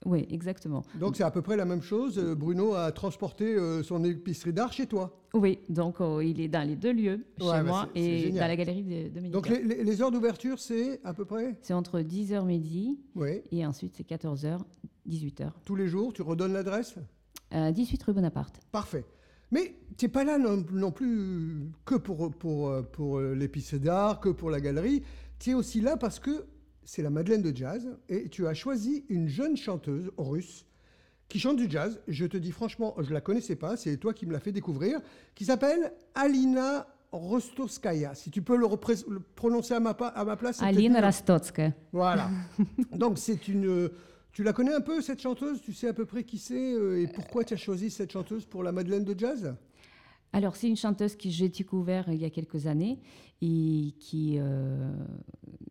Oui, 0.06 0.26
exactement. 0.30 0.84
Donc 1.00 1.18
c'est 1.18 1.24
à 1.24 1.32
peu 1.32 1.42
près 1.42 1.58
la 1.58 1.66
même 1.66 1.82
chose. 1.82 2.18
Euh, 2.18 2.34
Bruno 2.36 2.74
a 2.74 2.92
transporté 2.92 3.56
euh, 3.56 3.84
son 3.84 4.04
épicerie 4.06 4.54
d'art 4.54 4.72
chez 4.72 4.88
toi. 4.88 5.22
Oui, 5.34 5.60
donc 5.68 5.98
oh, 6.00 6.22
il 6.22 6.40
est 6.40 6.48
dans 6.48 6.66
les 6.68 6.76
deux 6.78 6.94
lieux, 6.94 7.26
chez 7.40 7.46
bah, 7.46 7.64
moi 7.64 7.90
et 7.96 8.32
dans 8.32 8.48
la 8.48 8.56
galerie 8.56 8.84
de, 8.84 9.20
de 9.20 9.28
Donc 9.28 9.50
les, 9.50 9.62
les- 9.62 9.84
les 9.84 10.02
heures 10.02 10.12
d'ouverture, 10.12 10.58
c'est 10.60 11.02
à 11.04 11.14
peu 11.14 11.26
près 11.26 11.58
C'est 11.62 11.74
entre 11.74 12.00
10h 12.00 12.46
midi 12.46 12.98
Oui. 13.16 13.42
et 13.52 13.66
ensuite 13.66 13.94
c'est 13.98 14.08
14h, 14.08 14.58
18h. 15.08 15.52
Tous 15.66 15.76
les 15.76 15.88
jours, 15.88 16.14
tu 16.14 16.22
redonnes 16.22 16.54
l'adresse 16.54 16.96
Euh, 17.54 17.72
18 17.72 18.02
rue 18.04 18.14
Bonaparte. 18.14 18.60
Parfait. 18.72 19.06
Mais 19.52 19.76
tu 19.98 20.06
n'es 20.06 20.10
pas 20.10 20.24
là 20.24 20.38
non, 20.38 20.64
non 20.72 20.92
plus 20.92 21.72
que 21.86 21.96
pour, 21.96 22.32
pour, 22.32 22.70
euh, 22.70 22.82
pour 22.84 23.18
euh, 23.18 23.34
l'épicerie 23.36 23.80
d'art, 23.80 24.20
que 24.20 24.30
pour 24.30 24.50
la 24.50 24.62
galerie. 24.62 25.04
Tu 25.40 25.52
es 25.52 25.54
aussi 25.56 25.82
là 25.82 25.98
parce 25.98 26.20
que 26.20 26.46
c'est 26.90 27.04
la 27.04 27.12
Madeleine 27.12 27.44
de 27.44 27.56
jazz 27.56 27.88
et 28.10 28.30
tu 28.30 28.48
as 28.48 28.56
choisi 28.56 29.06
une 29.10 29.28
jeune 29.28 29.56
chanteuse 29.56 30.10
russe 30.18 30.66
qui 31.28 31.38
chante 31.38 31.58
du 31.58 31.70
jazz. 31.70 32.00
Je 32.08 32.26
te 32.26 32.36
dis 32.36 32.52
franchement, 32.52 32.96
je 33.00 33.14
la 33.14 33.22
connaissais 33.22 33.56
pas, 33.56 33.78
c'est 33.78 33.98
toi 33.98 34.12
qui 34.12 34.26
me 34.26 34.32
l'as 34.32 34.40
fait 34.40 34.52
découvrir, 34.52 35.00
qui 35.36 35.46
s'appelle 35.46 35.94
Alina 36.16 36.88
Rostovskaya. 37.12 38.16
Si 38.16 38.32
tu 38.32 38.42
peux 38.42 38.58
le, 38.58 38.66
prononcer 39.36 39.76
à 39.76 39.80
ma, 39.80 39.94
pa- 39.94 40.08
à 40.08 40.26
ma 40.26 40.36
place. 40.36 40.62
mieux. 40.96 41.02
Rastotska. 41.02 41.74
Voilà. 41.92 42.28
Donc 42.96 43.20
c'est 43.20 43.48
une. 43.48 43.68
euh, 43.68 43.90
Tu 44.32 44.42
la 44.42 44.52
connais 44.54 44.74
un 44.74 44.82
peu 44.82 45.00
cette 45.02 45.22
chanteuse? 45.22 45.62
Tu 45.62 45.74
sais 45.74 45.90
à 45.90 45.94
peu 45.94 46.06
près 46.06 46.24
qui 46.24 46.40
c'est 46.40 46.74
euh, 46.74 47.02
et 47.04 47.08
pourquoi 47.08 47.44
tu 47.44 47.54
as 47.54 47.58
choisi 47.58 47.92
cette 47.92 48.12
chanteuse 48.12 48.46
pour 48.46 48.64
la 48.64 48.72
Madeleine 48.72 49.04
de 49.04 49.14
jazz? 49.18 49.54
Alors, 50.34 50.56
c'est 50.56 50.68
une 50.70 50.76
chanteuse 50.78 51.16
que 51.16 51.28
j'ai 51.30 51.50
découvert 51.50 52.08
il 52.10 52.20
y 52.22 52.26
a 52.26 52.30
quelques 52.30 52.68
années 52.68 53.00
et 53.42 53.94
qui, 54.00 54.36
euh, 54.38 54.92
qui- 55.58 55.69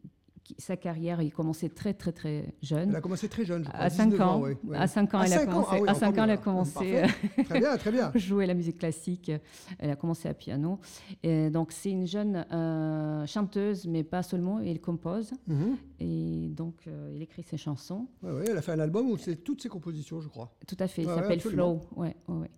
sa 0.59 0.77
carrière, 0.77 1.21
il 1.21 1.33
commençait 1.33 1.69
très, 1.69 1.93
très, 1.95 2.13
très 2.13 2.55
jeune. 2.63 2.91
Elle 2.91 2.97
a 2.97 3.01
commencé 3.01 3.29
très 3.29 3.45
jeune, 3.45 3.65
je 3.65 3.69
crois. 3.69 3.81
À 3.81 3.91
5 3.91 4.11
19 4.11 4.29
ans. 4.29 4.41
ouais, 4.41 4.57
ouais. 4.65 4.77
À 4.77 4.87
5 4.87 5.15
ans, 5.15 5.19
À 5.19 5.27
elle 5.27 5.33
a 5.35 5.47
commencé. 5.47 5.69
ah 5.71 5.75
oui, 5.75 5.79
à 5.81 5.83
encore 5.83 5.97
5 5.97 6.19
ans, 6.19 6.25
elle 6.25 6.31
a 6.31 6.37
commencé. 6.37 7.03
Très 7.45 7.61
bien, 7.61 7.77
très 7.77 7.93
bien. 7.93 8.13
jouer 8.15 8.47
la 8.47 8.55
musique 8.55 8.79
classique. 8.79 9.31
Elle 9.79 9.91
a 9.91 9.97
commencé 9.97 10.29
à 10.29 10.35
piano. 10.35 10.81
Et 11.23 11.51
donc, 11.51 11.73
c'est 11.73 11.91
une 11.91 12.07
jeune 12.07 12.47
euh, 12.53 13.27
chanteuse, 13.27 13.87
mais 13.87 14.05
pas 14.05 14.23
seulement. 14.23 14.61
Elle 14.61 14.81
compose. 14.81 15.33
Mhm. 15.47 15.77
Et 16.01 16.49
donc, 16.51 16.77
euh, 16.87 17.13
elle 17.15 17.23
écrit 17.23 17.43
ses 17.43 17.57
chansons. 17.57 18.09
Ouais, 18.23 18.33
ouais, 18.33 18.45
elle 18.49 18.57
a 18.59 18.63
fait 18.63 18.73
un 18.73 18.81
album 18.81 19.11
où 19.11 19.17
c'est 19.19 19.37
toutes 19.37 19.63
ses 19.63 19.69
compositions, 19.69 20.21
je 20.21 20.29
crois. 20.29 20.53
Tout 20.67 20.77
à 20.79 20.89
fait. 20.89 21.03
Il 21.03 21.09
s'appelle. 21.09 21.41
Flow. 21.41 21.81
Ouais, 21.97 22.17
ouais, 22.29 22.37
ouais. 22.37 22.51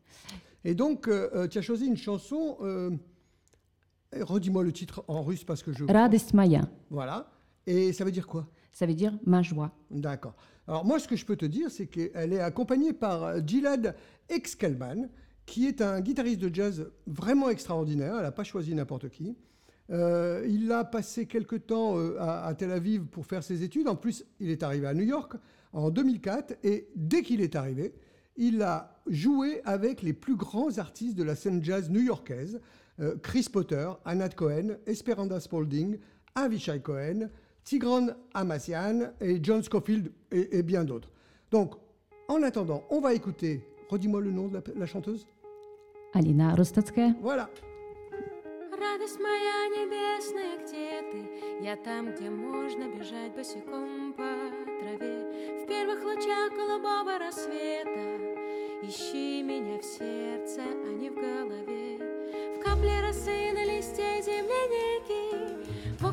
Et 0.64 0.74
donc, 0.74 1.08
euh, 1.08 1.30
euh, 1.34 1.48
tu 1.48 1.58
as 1.58 1.62
choisi 1.62 1.86
une 1.86 1.96
chanson. 1.96 2.56
euh, 2.62 2.90
Redis-moi 4.12 4.64
le 4.64 4.72
titre 4.72 5.04
en 5.06 5.22
russe 5.22 5.44
parce 5.44 5.62
que 5.62 5.72
je. 5.72 5.84
Radest 5.84 6.34
Maya. 6.34 6.62
Voilà. 6.90 7.30
Et 7.70 7.92
ça 7.92 8.04
veut 8.04 8.10
dire 8.10 8.26
quoi? 8.26 8.48
Ça 8.72 8.84
veut 8.86 8.94
dire 8.94 9.12
ma 9.24 9.42
joie. 9.42 9.70
D'accord. 9.90 10.34
Alors 10.66 10.84
moi, 10.84 10.98
ce 10.98 11.06
que 11.08 11.16
je 11.16 11.24
peux 11.24 11.36
te 11.36 11.46
dire, 11.46 11.70
c'est 11.70 11.86
qu'elle 11.86 12.32
est 12.32 12.40
accompagnée 12.40 12.92
par 12.92 13.22
euh, 13.24 13.40
Gilad 13.46 13.94
Exkelman, 14.28 15.08
qui 15.46 15.66
est 15.66 15.80
un 15.80 16.00
guitariste 16.00 16.40
de 16.40 16.54
jazz 16.54 16.90
vraiment 17.06 17.48
extraordinaire. 17.48 18.14
Elle 18.16 18.22
n'a 18.22 18.32
pas 18.32 18.44
choisi 18.44 18.74
n'importe 18.74 19.08
qui. 19.08 19.36
Euh, 19.90 20.46
il 20.48 20.70
a 20.70 20.84
passé 20.84 21.26
quelque 21.26 21.56
temps 21.56 21.96
euh, 21.98 22.16
à, 22.20 22.46
à 22.46 22.54
Tel 22.54 22.70
Aviv 22.70 23.06
pour 23.06 23.26
faire 23.26 23.42
ses 23.42 23.62
études. 23.62 23.88
En 23.88 23.96
plus, 23.96 24.24
il 24.38 24.50
est 24.50 24.62
arrivé 24.62 24.86
à 24.86 24.94
New 24.94 25.04
York 25.04 25.34
en 25.72 25.90
2004. 25.90 26.54
Et 26.64 26.88
dès 26.96 27.22
qu'il 27.22 27.40
est 27.40 27.56
arrivé, 27.56 27.94
il 28.36 28.62
a 28.62 29.00
joué 29.08 29.60
avec 29.64 30.02
les 30.02 30.12
plus 30.12 30.36
grands 30.36 30.78
artistes 30.78 31.16
de 31.16 31.24
la 31.24 31.34
scène 31.36 31.62
jazz 31.64 31.90
new-yorkaise. 31.90 32.60
euh, 33.00 33.16
Chris 33.22 33.48
Potter, 33.52 33.88
Anat 34.04 34.30
Cohen, 34.30 34.76
Esperanza 34.86 35.40
Spalding, 35.40 35.98
Avishai 36.34 36.80
Cohen, 36.80 37.28
Tigran 37.63 38.07
Amassian 38.33 39.11
et 39.19 39.39
John 39.41 39.63
Scofield 39.63 40.11
et, 40.31 40.59
et 40.59 40.63
bien 40.63 40.83
d'autres. 40.83 41.09
Donc, 41.51 41.75
en 42.27 42.41
attendant, 42.43 42.83
on 42.89 43.01
va 43.01 43.13
écouter, 43.13 43.61
redis-moi 43.89 44.21
le 44.21 44.31
nom 44.31 44.47
de 44.47 44.55
la, 44.55 44.61
la 44.75 44.85
chanteuse. 44.85 45.27
Alina 46.13 46.55
Rostotskaya. 46.55 47.13
Voilà. 47.21 47.49
Радость 48.71 49.19
моя 49.19 49.67
небесная, 49.67 50.57
где 50.63 51.01
ты? 51.11 51.63
Я 51.63 51.75
там, 51.75 52.13
где 52.13 52.29
можно 52.29 52.85
бежать 52.93 53.33
босиком 53.35 54.13
по 54.13 54.23
траве 54.79 55.63
В 55.63 55.67
первых 55.67 56.03
лучах 56.03 56.53
голубого 56.53 57.17
рассвета 57.19 58.35
Ищи 58.81 59.43
меня 59.43 59.79
в 59.79 59.85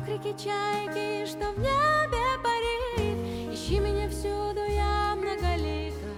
В 0.08 0.10
окрике 0.10 0.30
чайки, 0.42 1.26
что 1.26 1.52
в 1.52 1.58
небе 1.58 2.24
парит 2.42 3.52
Ищи 3.52 3.78
меня 3.78 4.08
всюду, 4.08 4.64
я 4.66 5.14
многолика 5.14 6.08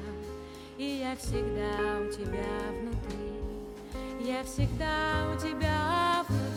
И 0.79 1.00
я 1.03 1.16
всегда 1.16 1.98
у 2.00 2.12
тебя 2.12 2.46
внутри 2.70 3.31
я 4.22 4.44
всегда 4.44 5.33
у 5.35 5.38
тебя 5.38 6.24
внутри. 6.29 6.49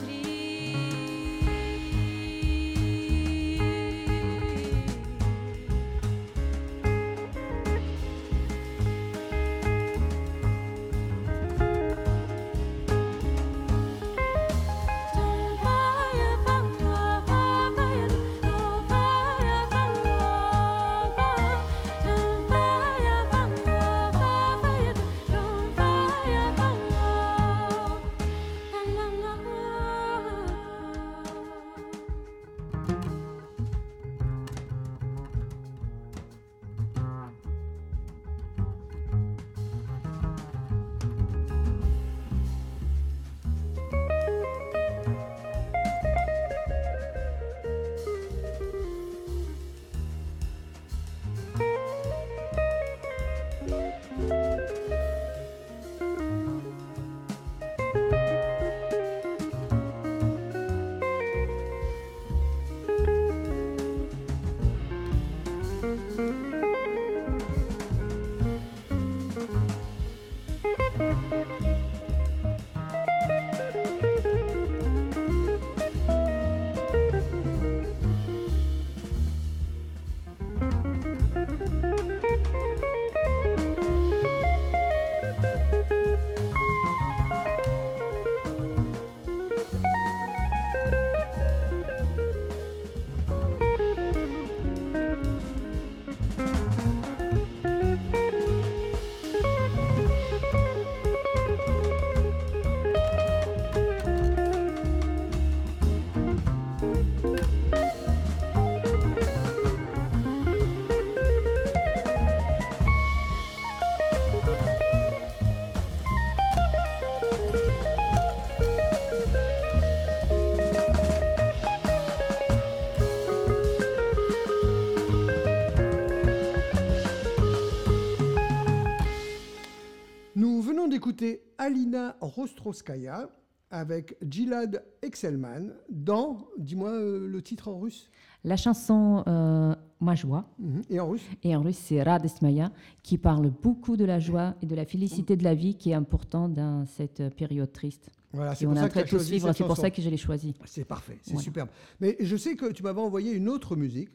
Venons 131.14 131.32
d'écouter 131.32 131.44
Alina 131.58 132.16
Rostrovskaya 132.22 133.30
avec 133.72 134.18
Gilad 134.28 134.84
Excelman 135.02 135.72
dans, 135.90 136.46
dis-moi 136.60 136.90
euh, 136.92 137.28
le 137.28 137.42
titre 137.42 137.70
en 137.70 137.80
russe 137.80 138.10
La 138.44 138.56
chanson 138.58 139.24
euh, 139.28 139.76
Ma 140.00 140.16
joie, 140.16 140.46
Mhm. 140.60 140.82
et 140.90 141.00
en 141.00 141.10
russe? 141.10 141.24
Et 141.44 141.56
en 141.56 141.62
russe 141.64 141.78
c'est 141.78 142.04
Radest 142.04 142.42
Maya, 142.42 142.72
qui 143.04 143.18
parle 143.18 143.50
beaucoup 143.50 143.96
de 143.98 144.06
la 144.06 144.20
joie 144.20 144.54
et 144.62 144.66
de 144.66 144.76
la 144.76 144.86
félicité 144.86 145.36
de 145.38 145.44
la 145.44 145.56
vie 145.56 145.76
qui 145.76 145.92
est 145.92 145.96
important 145.96 146.50
dans 146.50 146.86
cette 146.86 147.30
période 147.36 147.72
triste. 147.72 148.10
Voilà, 148.34 148.54
c'est 148.56 148.66
pour 148.66 148.76
ça 148.76 148.90
que 148.90 149.18
cette 149.18 149.54
c'est 149.54 149.64
pour 149.64 149.78
ça 149.78 149.90
que 149.92 150.02
je 150.02 150.10
l'ai 150.10 150.18
choisi. 150.18 150.54
C'est 150.66 150.84
parfait, 150.86 151.20
c'est 151.22 151.32
Voilà. 151.34 151.44
superbe. 151.44 151.70
Mais 152.02 152.18
je 152.20 152.36
sais 152.36 152.56
que 152.56 152.72
tu 152.72 152.84
m'avais 152.84 153.00
envoyé 153.02 153.32
une 153.32 153.48
autre 153.48 153.76
musique 153.76 154.10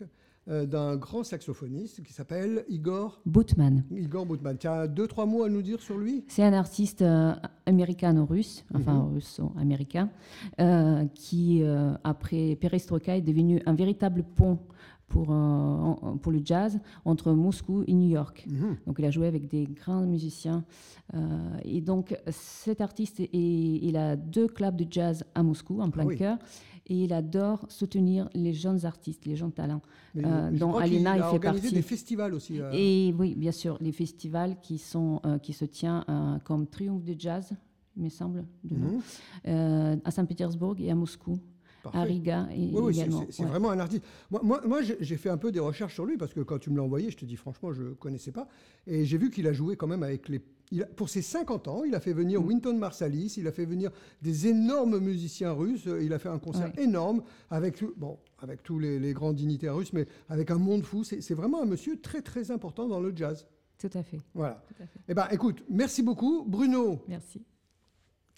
d'un 0.49 0.97
grand 0.97 1.25
saxophoniste 1.25 2.03
qui 2.03 2.13
s'appelle 2.13 2.65
Igor, 2.69 3.21
Bootman. 3.27 3.85
Igor 3.91 4.25
Boutman. 4.25 4.57
Tu 4.57 4.67
as 4.67 4.89
deux, 4.89 5.07
trois 5.07 5.27
mots 5.27 5.43
à 5.45 5.49
nous 5.51 5.61
dire 5.63 5.81
sur 5.81 5.99
lui? 5.99 6.25
C'est 6.29 6.43
un 6.43 6.55
artiste 6.55 7.03
euh, 7.03 7.35
américano-russe, 7.67 8.65
enfin 8.75 8.95
Mhm. 8.95 9.15
russo-américain, 9.15 10.11
euh, 10.61 11.05
qui, 11.15 11.63
euh, 11.63 11.93
après 12.05 12.57
Perestroïka, 12.57 13.17
est 13.17 13.21
devenu 13.23 13.61
un 13.67 13.75
véritable 13.75 14.23
pont 14.23 14.59
pour, 15.09 15.29
euh, 15.31 15.95
pour 16.21 16.33
le 16.33 16.41
jazz 16.45 16.79
entre 17.07 17.33
Moscou 17.33 17.83
et 17.87 17.95
New 17.95 18.09
York. 18.11 18.47
Mhm. 18.51 18.77
Donc 18.87 18.97
il 18.99 19.05
a 19.07 19.11
joué 19.11 19.27
avec 19.27 19.49
des 19.49 19.65
grands 19.67 20.03
musiciens. 20.07 20.65
euh, 21.15 21.19
et 21.65 21.81
donc 21.81 22.15
cet 22.31 22.83
artiste, 22.83 23.19
est- 23.21 23.31
il 23.33 23.97
a 23.97 24.15
deux 24.15 24.47
clubs 24.47 24.77
de 24.77 24.87
jazz 24.91 25.25
à 25.35 25.43
Moscou, 25.43 25.81
en 25.81 25.89
plein 25.89 26.03
Ah 26.03 26.07
oui. 26.07 26.17
Et 26.91 27.05
il 27.05 27.13
adore 27.13 27.67
soutenir 27.69 28.31
les 28.35 28.55
jeunes 28.55 28.87
artistes, 28.87 29.27
les 29.27 29.37
jeunes 29.37 29.53
talents. 29.53 29.83
Mais 30.15 30.23
Euh, 30.25 30.51
dont 30.51 30.75
Alina, 30.77 31.13
a 31.13 31.17
il 31.17 31.21
fait 31.21 31.27
organisé 31.27 31.63
partie. 31.63 31.75
des 31.75 31.83
festivals 31.83 32.33
aussi. 32.35 32.61
euh. 32.61 32.71
Et 32.73 33.15
oui, 33.19 33.35
bien 33.35 33.53
sûr, 33.53 33.77
les 33.81 33.93
festivals 33.93 34.57
qui, 34.63 34.79
sont, 34.79 35.21
euh, 35.27 35.39
qui 35.39 35.53
se 35.53 35.65
tiennent 35.67 36.05
comme 36.45 36.67
Triomphe 36.67 37.05
de 37.05 37.15
Jazz, 37.19 37.51
il 37.97 38.05
me 38.05 38.09
semble, 38.09 38.45
de 38.65 38.75
Mhm. 38.77 40.01
à 40.05 40.11
Saint-Pétersbourg 40.11 40.77
et 40.79 40.91
à 40.91 40.95
Moscou, 40.95 41.39
Parfait. 41.83 41.99
à 41.99 42.03
Riga 42.03 42.49
et, 42.57 42.71
Oui, 42.73 42.95
également. 42.95 43.21
c'est 43.27 43.33
c'est 43.33 43.43
ouais. 43.43 43.49
vraiment 43.51 43.71
un 43.71 43.79
artiste. 43.81 44.03
Moi, 44.31 44.43
moi, 44.43 44.81
j'ai 44.83 45.17
fait 45.17 45.31
un 45.31 45.37
peu 45.37 45.53
des 45.53 45.61
recherches 45.61 45.95
sur 45.95 46.07
lui 46.07 46.17
parce 46.17 46.33
que 46.33 46.41
quand 46.41 46.59
tu 46.59 46.71
me 46.71 46.77
l'as 46.77 46.83
envoyé, 46.85 47.11
je 47.11 47.17
te 47.19 47.25
dis 47.27 47.37
franchement, 47.37 47.73
je 47.73 47.83
ne 47.83 47.93
connaissais 47.95 48.33
pas. 48.33 48.49
Et 48.87 49.05
j'ai 49.05 49.19
vu 49.19 49.31
qu'il 49.31 49.47
a 49.47 49.53
joué 49.53 49.77
quand 49.77 49.87
même 49.87 50.03
avec 50.03 50.29
les. 50.29 50.41
Il 50.71 50.83
a- 50.83 50.87
pour 50.87 51.09
ses 51.09 51.23
50 51.23 51.69
ans, 51.69 51.85
il 51.85 51.95
a 51.95 52.01
fait 52.01 52.13
venir 52.13 52.41
Mm. 52.43 52.47
Winton 52.47 52.75
Marsalis, 52.79 53.35
il 53.37 53.47
a 53.47 53.53
fait 53.53 53.65
venir 53.65 53.91
des 54.23 54.47
énormes 54.47 54.99
musiciens 54.99 55.53
russes, 55.53 55.87
euh, 55.87 56.03
il 56.03 56.13
a 56.13 56.19
fait 56.19 56.29
un 56.29 56.39
concert 56.39 56.73
Ouais. 56.77 56.83
énorme 56.85 57.23
avec, 57.51 57.83
bon, 57.97 58.19
avec 58.41 58.63
tous 58.63 58.79
les, 58.79 58.99
les 58.99 59.13
grands 59.13 59.33
dignitaires 59.33 59.77
russes, 59.77 59.93
mais 59.93 60.07
avec 60.29 60.51
un 60.51 60.59
monde 60.59 60.85
fou. 60.85 61.05
C'est 61.05 61.35
vraiment 61.35 61.63
un 61.63 61.67
monsieur 61.67 62.01
très 62.01 62.23
très 62.23 62.51
important 62.51 62.87
dans 62.89 63.01
le 63.01 63.13
jazz. 63.15 63.47
Tout 63.79 63.91
à 63.95 64.03
fait. 64.03 64.19
Voilà. 64.35 64.63
Tout 64.69 64.83
à 64.83 64.87
fait. 64.87 64.99
Eh 65.09 65.15
ben, 65.15 65.29
écoute, 65.31 65.63
merci 65.71 66.03
beaucoup. 66.03 66.45
Bruno, 66.47 67.01
Merci. 67.09 67.43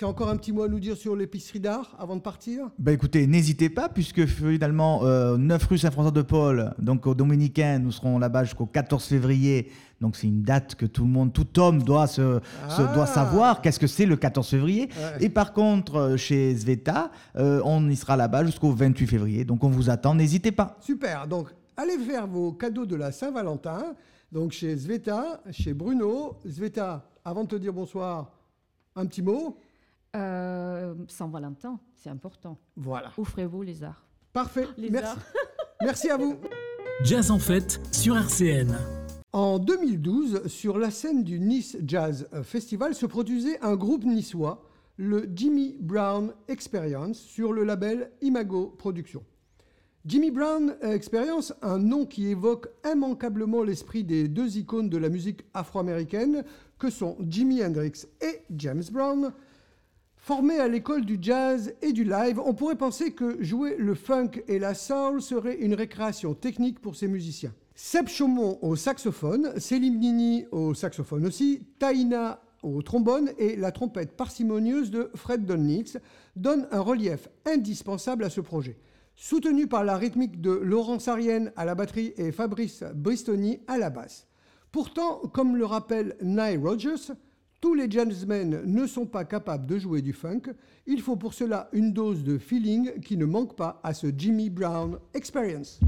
Tu 0.01 0.07
as 0.07 0.09
encore 0.09 0.30
un 0.30 0.36
petit 0.38 0.51
mot 0.51 0.62
à 0.62 0.68
nous 0.68 0.80
dire 0.80 0.96
sur 0.96 1.14
l'épicerie 1.14 1.61
d'art 1.61 1.94
avant 1.98 2.16
de 2.16 2.22
partir? 2.22 2.70
Bah 2.78 2.90
écoutez, 2.90 3.26
n'hésitez 3.26 3.68
pas, 3.68 3.90
puisque 3.90 4.24
finalement, 4.24 5.05
euh, 5.05 5.36
9 5.36 5.62
rue 5.66 5.76
Saint-François-de-Paul, 5.76 6.72
donc 6.78 7.07
aux 7.07 7.14
Dominicains, 7.14 7.78
nous 7.80 7.92
serons 7.92 8.18
là-bas 8.18 8.44
jusqu'au 8.44 8.64
14 8.64 9.05
février. 9.05 9.70
Donc 10.01 10.16
c'est 10.16 10.26
une 10.26 10.40
date 10.40 10.74
que 10.74 10.86
tout 10.86 11.03
le 11.05 11.11
monde, 11.11 11.34
tout 11.34 11.61
homme 11.61 11.82
doit, 11.82 12.07
se, 12.07 12.40
se- 12.70 12.80
Ah. 12.80 12.94
doit 12.94 13.05
savoir 13.05 13.61
qu'est-ce 13.61 13.78
que 13.78 13.86
c'est 13.86 14.07
le 14.07 14.16
14 14.16 14.48
février. 14.48 14.88
Ouais. 14.96 15.26
Et 15.26 15.28
par 15.28 15.53
contre, 15.53 15.96
euh, 15.96 16.16
chez 16.16 16.57
Sveta, 16.57 17.11
euh, 17.36 17.61
on 17.66 17.86
y 17.90 17.94
sera 17.94 18.16
là-bas 18.16 18.46
jusqu'au 18.46 18.70
28 18.72 19.07
février. 19.07 19.44
Donc 19.44 19.62
on 19.64 19.68
vous 19.68 19.90
attend, 19.90 20.14
n'hésitez 20.14 20.51
pas. 20.51 20.78
Super. 20.80 21.26
Donc, 21.28 21.48
allez 21.76 21.98
faire 21.98 22.26
vos 22.26 22.53
cadeaux 22.53 22.86
de 22.86 22.96
la 22.96 23.12
Saint-Valentin. 23.12 23.94
Donc, 24.32 24.53
chez 24.53 24.78
Sveta, 24.78 25.42
chez 25.51 25.74
Bruno. 25.74 26.38
Sveta, 26.48 27.05
avant 27.22 27.44
de 27.44 27.48
te 27.48 27.57
dire 27.57 27.74
bonsoir, 27.74 28.30
un 28.96 29.05
petit 29.05 29.20
mot? 29.20 29.59
Euh, 30.16 30.94
Saint-Valentin, 31.08 31.78
c'est 31.94 32.11
important. 32.11 32.58
Voilà. 32.76 33.12
Offrez-vous 33.16 33.62
les 33.62 33.84
arts. 33.84 34.04
Parfait. 34.32 34.66
Les 34.76 34.90
Merci. 34.90 35.06
arts. 35.08 35.18
Merci 35.82 36.11
à 36.11 36.16
vous. 36.16 36.36
Jazz 37.04 37.30
en 37.30 37.38
fête 37.38 37.80
sur 37.92 38.16
RCN. 38.16 38.76
En 39.32 39.58
2012, 39.58 40.48
sur 40.48 40.78
la 40.78 40.90
scène 40.90 41.22
du 41.22 41.38
Nice 41.38 41.76
Jazz 41.86 42.28
Festival 42.42 42.94
se 42.94 43.06
produisait 43.06 43.61
un 43.62 43.76
groupe 43.76 44.04
niçois, 44.04 44.64
le 44.96 45.28
Jimmy 45.34 45.76
Brown 45.80 46.32
Experience, 46.48 47.18
sur 47.20 47.52
le 47.52 47.62
label 47.62 48.11
Imago 48.20 48.74
Productions. 48.76 49.24
Jimmy 50.04 50.30
Brown 50.30 50.74
Experience, 50.82 51.54
un 51.62 51.78
nom 51.78 52.06
qui 52.06 52.26
évoque 52.26 52.68
immanquablement 52.84 53.62
l'esprit 53.62 54.02
des 54.02 54.28
deux 54.28 54.58
icônes 54.58 54.88
de 54.88 54.98
la 54.98 55.08
musique 55.08 55.44
afro-américaine 55.54 56.42
que 56.78 56.90
sont 56.90 57.16
Jimi 57.28 57.62
Hendrix 57.62 58.06
et 58.20 58.42
James 58.50 58.82
Brown. 58.90 59.32
Formés 60.22 60.58
à 60.58 60.68
l'école 60.68 61.06
du 61.06 61.16
jazz 61.18 61.72
et 61.80 61.94
du 61.94 62.04
live, 62.04 62.38
on 62.44 62.52
pourrait 62.52 62.76
penser 62.76 63.12
que 63.12 63.42
jouer 63.42 63.76
le 63.78 63.94
funk 63.94 64.32
et 64.48 64.58
la 64.58 64.74
soul 64.74 65.22
serait 65.22 65.56
une 65.56 65.72
récréation 65.72 66.34
technique 66.34 66.78
pour 66.78 66.94
ces 66.94 67.08
musiciens. 67.08 67.54
Seb 67.74 68.06
Chaumont 68.06 68.58
au 68.60 68.76
saxophone, 68.76 69.58
Céline 69.58 69.98
Nini 69.98 70.44
au 70.52 70.74
saxophone 70.74 71.26
aussi, 71.26 71.66
Taïna 71.78 72.42
au 72.62 72.82
trombone 72.82 73.30
et 73.38 73.56
la 73.56 73.72
trompette 73.72 74.14
parcimonieuse 74.14 74.90
de 74.90 75.10
Fred 75.14 75.46
Donlitz 75.46 75.96
donnent 76.36 76.68
un 76.70 76.80
relief 76.80 77.28
indispensable 77.46 78.24
à 78.24 78.30
ce 78.30 78.42
projet. 78.42 78.78
Soutenu 79.16 79.68
par 79.68 79.84
la 79.84 79.96
rythmique 79.96 80.42
de 80.42 80.50
Laurent 80.50 80.98
Sarienne 80.98 81.50
à 81.56 81.64
la 81.64 81.74
batterie 81.74 82.12
et 82.18 82.30
Fabrice 82.30 82.84
Bristoni 82.94 83.60
à 83.66 83.78
la 83.78 83.88
basse. 83.88 84.26
Pourtant, 84.70 85.22
comme 85.32 85.56
le 85.56 85.64
rappelle 85.64 86.16
Nye 86.20 86.58
Rogers, 86.62 87.14
tous 87.61 87.74
les 87.74 87.90
jazzmen 87.90 88.62
ne 88.64 88.86
sont 88.86 89.06
pas 89.06 89.24
capables 89.24 89.66
de 89.66 89.78
jouer 89.78 90.02
du 90.02 90.12
funk. 90.12 90.42
Il 90.86 91.00
faut 91.00 91.16
pour 91.16 91.34
cela 91.34 91.68
une 91.72 91.92
dose 91.92 92.24
de 92.24 92.38
feeling 92.38 93.00
qui 93.00 93.16
ne 93.16 93.26
manque 93.26 93.56
pas 93.56 93.80
à 93.82 93.92
ce 93.92 94.06
Jimmy 94.16 94.48
Brown 94.48 94.98
Experience. 95.14 95.78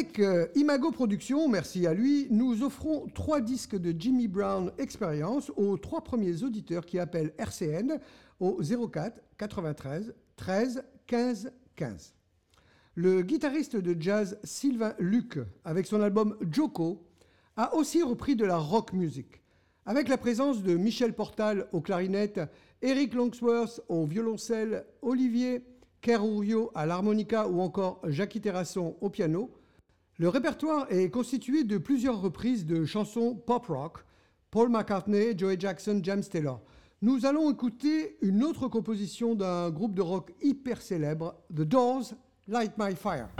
Avec 0.00 0.18
euh, 0.18 0.46
Imago 0.54 0.92
Productions, 0.92 1.46
merci 1.46 1.86
à 1.86 1.92
lui, 1.92 2.26
nous 2.30 2.62
offrons 2.62 3.06
trois 3.12 3.42
disques 3.42 3.76
de 3.76 3.94
Jimmy 3.94 4.28
Brown 4.28 4.72
Experience 4.78 5.52
aux 5.56 5.76
trois 5.76 6.02
premiers 6.02 6.42
auditeurs 6.42 6.86
qui 6.86 6.98
appellent 6.98 7.34
RCN 7.36 7.98
au 8.40 8.62
04 8.62 9.20
93 9.36 10.14
13 10.36 10.84
15 11.06 11.52
15. 11.76 12.14
Le 12.94 13.20
guitariste 13.20 13.76
de 13.76 13.94
jazz 14.00 14.38
Sylvain 14.42 14.94
Luc, 14.98 15.38
avec 15.66 15.84
son 15.86 16.00
album 16.00 16.34
Joko, 16.50 17.06
a 17.58 17.74
aussi 17.74 18.02
repris 18.02 18.36
de 18.36 18.46
la 18.46 18.56
rock 18.56 18.94
music. 18.94 19.42
Avec 19.84 20.08
la 20.08 20.16
présence 20.16 20.62
de 20.62 20.76
Michel 20.76 21.12
Portal 21.12 21.68
aux 21.72 21.82
clarinettes, 21.82 22.40
Eric 22.80 23.12
Longsworth 23.12 23.82
au 23.90 24.06
violoncelle, 24.06 24.86
Olivier 25.02 25.62
Kerourio 26.00 26.70
à 26.74 26.86
l'harmonica 26.86 27.46
ou 27.46 27.60
encore 27.60 28.00
Jackie 28.08 28.40
Terrasson 28.40 28.96
au 29.02 29.10
piano, 29.10 29.50
le 30.20 30.28
répertoire 30.28 30.86
est 30.90 31.08
constitué 31.08 31.64
de 31.64 31.78
plusieurs 31.78 32.20
reprises 32.20 32.66
de 32.66 32.84
chansons 32.84 33.34
pop 33.34 33.64
rock, 33.68 34.04
Paul 34.50 34.68
McCartney, 34.68 35.32
Joey 35.34 35.56
Jackson, 35.58 36.00
James 36.02 36.22
Taylor. 36.22 36.60
Nous 37.00 37.24
allons 37.24 37.50
écouter 37.50 38.18
une 38.20 38.44
autre 38.44 38.68
composition 38.68 39.34
d'un 39.34 39.70
groupe 39.70 39.94
de 39.94 40.02
rock 40.02 40.34
hyper 40.42 40.82
célèbre, 40.82 41.36
The 41.48 41.62
Doors, 41.62 42.12
Light 42.48 42.72
My 42.76 42.94
Fire. 42.94 43.30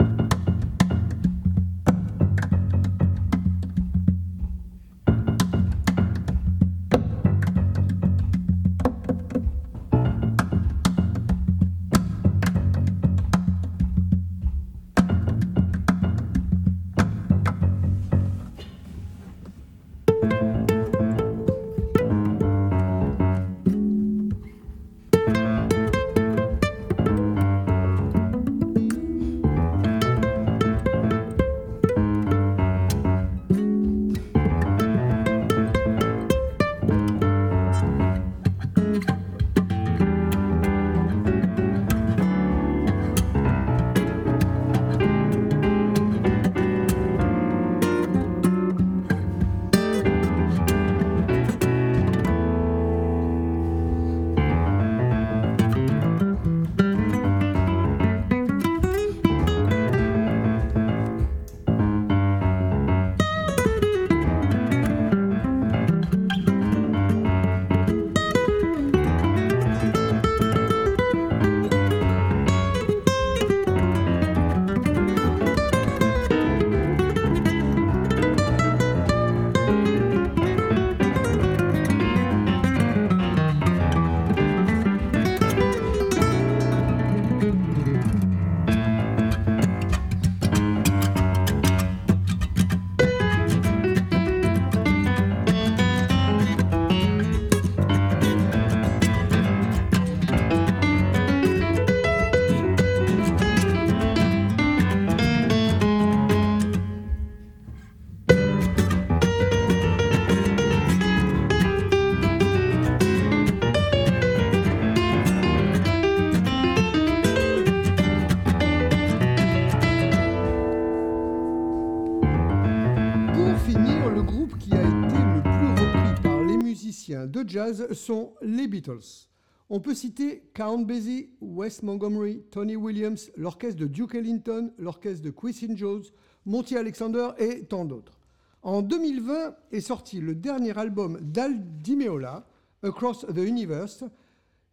Sont 127.93 128.33
les 128.41 128.67
Beatles. 128.67 129.27
On 129.69 129.79
peut 129.79 129.93
citer 129.93 130.43
Count 130.53 130.79
Basie, 130.79 131.29
Wes 131.39 131.81
Montgomery, 131.83 132.43
Tony 132.51 132.75
Williams, 132.75 133.31
l'orchestre 133.37 133.79
de 133.79 133.87
Duke 133.87 134.15
Ellington, 134.15 134.71
l'orchestre 134.77 135.23
de 135.23 135.29
Quincy 135.29 135.69
Jones, 135.75 136.03
Monty 136.45 136.75
Alexander 136.75 137.29
et 137.37 137.63
tant 137.63 137.85
d'autres. 137.85 138.19
En 138.63 138.81
2020 138.81 139.55
est 139.71 139.81
sorti 139.81 140.19
le 140.19 140.35
dernier 140.35 140.77
album 140.77 141.19
d'Al 141.21 141.57
Di 141.81 141.95
Meola, 141.95 142.47
Across 142.83 143.27
the 143.33 143.37
Universe, 143.39 144.03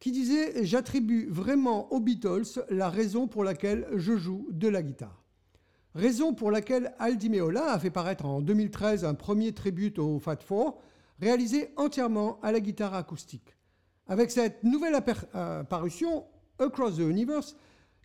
qui 0.01 0.11
disait 0.11 0.65
J'attribue 0.65 1.29
vraiment 1.31 1.93
aux 1.93 2.01
Beatles 2.01 2.65
la 2.71 2.91
raison 2.91 3.29
pour 3.29 3.45
laquelle 3.45 3.87
je 3.95 4.17
joue 4.17 4.49
de 4.51 4.69
la 4.69 4.83
guitare. 4.83 5.23
Raison 5.95 6.35
pour 6.35 6.51
laquelle 6.51 6.93
Aldi 6.99 7.31
Meola 7.31 7.73
a 7.73 7.79
fait 7.79 7.91
paraître 7.91 8.25
en 8.25 8.41
2013 8.41 9.05
un 9.05 9.15
premier 9.15 9.53
tribute 9.53 9.99
au 9.99 10.19
Fat 10.19 10.39
Four, 10.45 10.81
réalisé 11.21 11.71
entièrement 11.77 12.39
à 12.43 12.53
la 12.53 12.61
guitare 12.61 12.95
acoustique. 12.95 13.57
Avec 14.07 14.31
cette 14.31 14.63
nouvelle 14.65 14.95
appar- 14.95 15.27
euh, 15.35 15.63
Across 16.61 16.97
the 16.97 17.01
Universe, 17.01 17.57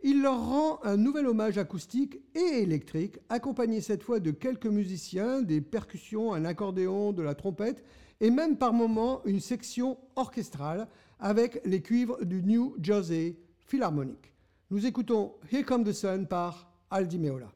il 0.04 0.22
leur 0.22 0.38
rend 0.48 0.80
un 0.84 0.98
nouvel 0.98 1.28
hommage 1.28 1.58
acoustique 1.58 2.20
et 2.36 2.62
électrique, 2.62 3.18
accompagné 3.30 3.80
cette 3.82 4.04
fois 4.04 4.20
de 4.20 4.32
quelques 4.32 4.68
musiciens, 4.68 5.42
des 5.42 5.62
percussions, 5.62 6.34
un 6.34 6.44
accordéon, 6.46 7.14
de 7.14 7.24
la 7.24 7.36
trompette, 7.36 7.84
et 8.20 8.30
même 8.30 8.58
par 8.58 8.74
moments 8.74 9.22
une 9.26 9.40
section 9.40 9.98
orchestrale 10.16 10.88
avec 11.20 11.62
les 11.66 11.82
cuivres 11.82 12.24
du 12.26 12.44
New 12.44 12.76
Jersey 12.82 13.38
Philharmonic. 13.66 14.34
Nous 14.70 14.86
écoutons 14.86 15.36
Here 15.52 15.64
Come 15.64 15.84
the 15.84 15.94
Sun 15.94 16.28
par 16.28 16.70
Aldi 16.90 17.18
Meola. 17.18 17.52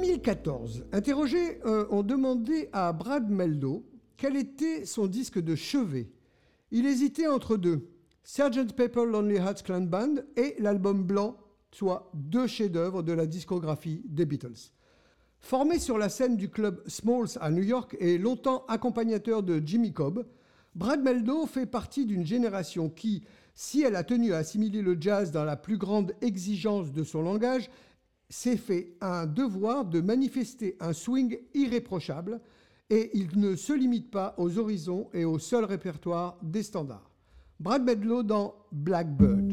2014, 0.00 0.86
interrogés 0.92 1.60
euh, 1.66 1.84
ont 1.90 2.02
demandé 2.02 2.70
à 2.72 2.90
Brad 2.94 3.28
Meldo 3.28 3.84
quel 4.16 4.34
était 4.34 4.86
son 4.86 5.06
disque 5.06 5.38
de 5.38 5.54
chevet. 5.54 6.08
Il 6.70 6.86
hésitait 6.86 7.26
entre 7.26 7.58
deux, 7.58 7.86
Sgt. 8.24 8.74
Pepper 8.74 9.04
Lonely 9.04 9.36
Hearts 9.36 9.62
Club 9.62 9.88
Band 9.88 10.14
et 10.36 10.56
l'album 10.58 11.04
blanc, 11.04 11.36
soit 11.70 12.10
deux 12.14 12.46
chefs-d'œuvre 12.46 13.02
de 13.02 13.12
la 13.12 13.26
discographie 13.26 14.00
des 14.06 14.24
Beatles. 14.24 14.70
Formé 15.38 15.78
sur 15.78 15.98
la 15.98 16.08
scène 16.08 16.38
du 16.38 16.48
club 16.48 16.82
Smalls 16.86 17.36
à 17.38 17.50
New 17.50 17.62
York 17.62 17.94
et 18.00 18.16
longtemps 18.16 18.64
accompagnateur 18.68 19.42
de 19.42 19.60
Jimmy 19.62 19.92
Cobb, 19.92 20.24
Brad 20.74 21.02
Meldo 21.02 21.44
fait 21.44 21.66
partie 21.66 22.06
d'une 22.06 22.24
génération 22.24 22.88
qui, 22.88 23.22
si 23.54 23.82
elle 23.82 23.96
a 23.96 24.04
tenu 24.04 24.32
à 24.32 24.38
assimiler 24.38 24.80
le 24.80 24.96
jazz 24.98 25.30
dans 25.30 25.44
la 25.44 25.56
plus 25.56 25.76
grande 25.76 26.14
exigence 26.22 26.90
de 26.90 27.04
son 27.04 27.20
langage, 27.20 27.68
s'est 28.30 28.56
fait 28.56 28.96
un 29.00 29.26
devoir 29.26 29.84
de 29.84 30.00
manifester 30.00 30.76
un 30.80 30.92
swing 30.92 31.38
irréprochable 31.52 32.40
et 32.88 33.10
il 33.14 33.38
ne 33.38 33.56
se 33.56 33.72
limite 33.72 34.10
pas 34.10 34.34
aux 34.38 34.58
horizons 34.58 35.08
et 35.12 35.24
au 35.24 35.38
seul 35.38 35.64
répertoire 35.64 36.38
des 36.42 36.62
standards. 36.62 37.10
Brad 37.58 37.82
Meldo 37.84 38.22
dans. 38.22 38.54
Blackbird 38.72 39.49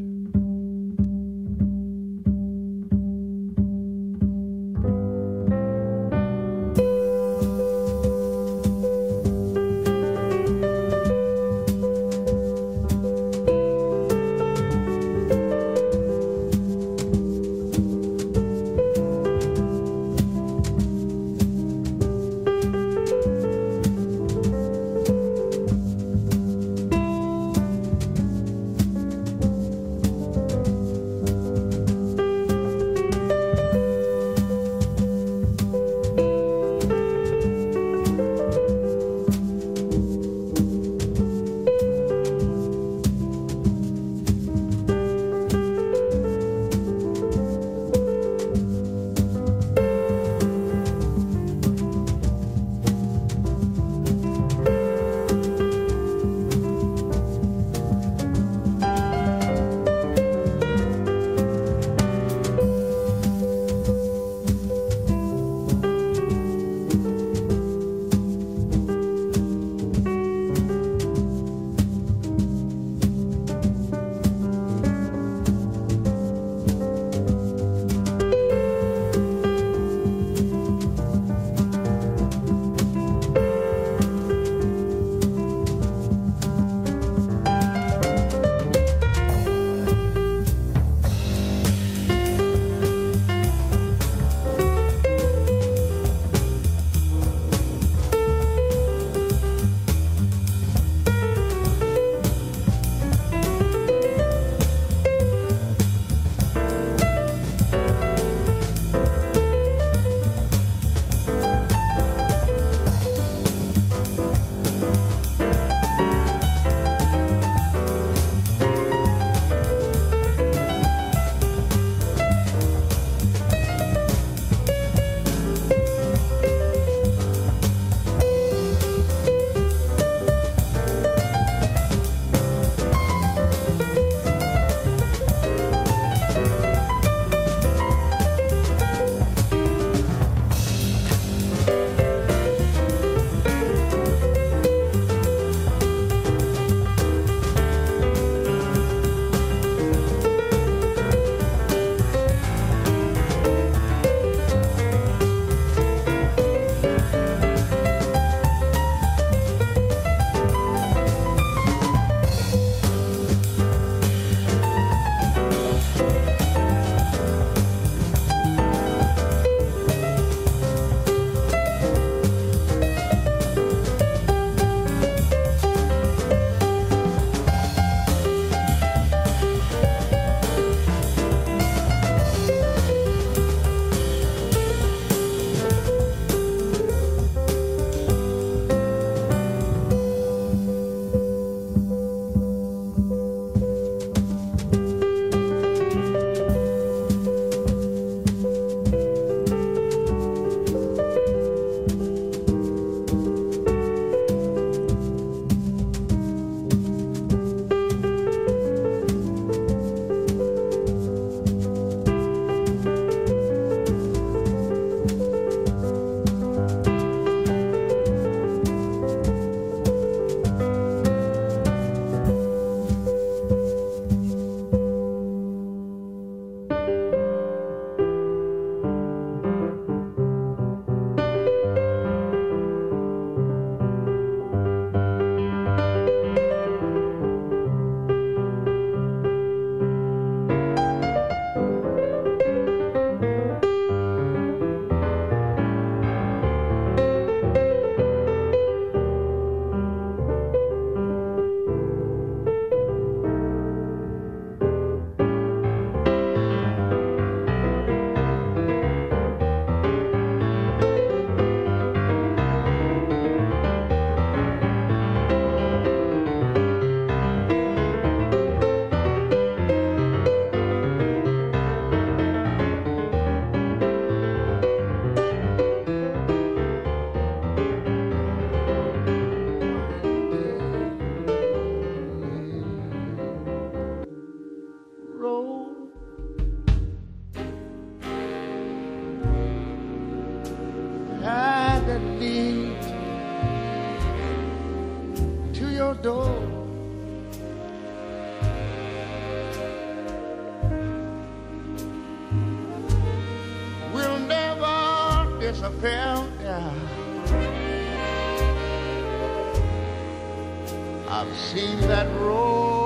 I've 311.08 311.36
seen 311.36 311.80
that 311.88 312.06
road. 312.20 312.77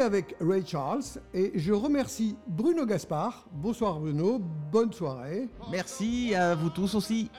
Avec 0.00 0.36
Ray 0.40 0.64
Charles 0.66 1.02
et 1.34 1.52
je 1.54 1.72
remercie 1.72 2.36
Bruno 2.46 2.84
Gaspard. 2.86 3.46
Bonsoir 3.52 3.98
Bruno, 4.00 4.40
bonne 4.72 4.92
soirée. 4.92 5.48
Merci 5.70 6.34
à 6.34 6.54
vous 6.54 6.70
tous 6.70 6.94
aussi. 6.94 7.30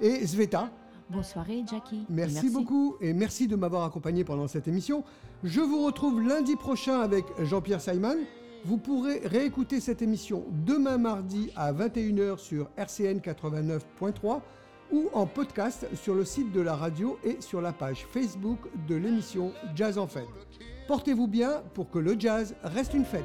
Et 0.00 0.26
Sveta, 0.26 0.70
Bonne 1.08 1.22
soirée, 1.22 1.62
Jackie. 1.70 2.04
merci, 2.08 2.50
beaucoup 2.50 2.96
et 3.00 3.12
merci 3.12 3.46
de 3.46 3.54
m'avoir 3.54 3.84
accompagné 3.84 4.24
pendant 4.24 4.48
cette 4.48 4.66
émission. 4.68 5.04
Je 5.44 5.60
vous 5.60 5.84
retrouve 5.86 6.20
lundi 6.20 6.56
prochain 6.56 7.00
avec 7.00 7.24
Jean-Pierre 7.44 7.80
Simon. 7.80 8.16
Vous 8.64 8.76
pourrez 8.78 9.20
réécouter 9.24 9.78
cette 9.80 10.02
émission 10.02 10.44
demain 10.66 10.98
mardi 10.98 11.50
à 11.54 11.72
21h 11.72 12.38
sur 12.38 12.68
RCN 12.76 13.18
89.3 13.20 14.40
ou 14.92 15.08
en 15.12 15.26
podcast 15.26 15.86
sur 15.94 16.14
le 16.14 16.24
site 16.24 16.52
de 16.52 16.60
la 16.60 16.74
radio 16.74 17.18
et 17.24 17.36
sur 17.40 17.60
la 17.60 17.72
page 17.72 18.04
Facebook 18.10 18.58
de 18.88 18.96
l'émission 18.96 19.52
Jazz 19.76 19.98
en 19.98 20.06
fête. 20.08 20.26
Portez-vous 20.86 21.26
bien 21.26 21.62
pour 21.74 21.90
que 21.90 21.98
le 21.98 22.14
jazz 22.18 22.54
reste 22.62 22.94
une 22.94 23.04
fête. 23.04 23.24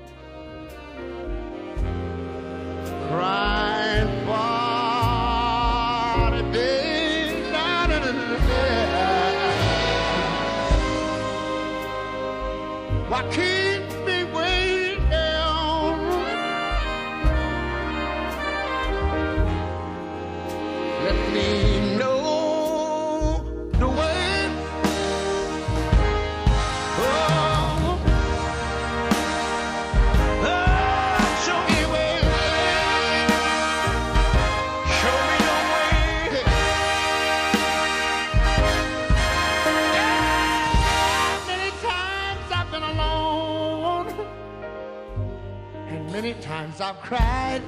I've 46.82 47.00
cried. 47.00 47.62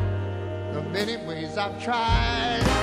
the 0.72 0.82
many 0.82 1.16
ways 1.24 1.56
I've 1.56 1.80
tried. 1.80 2.79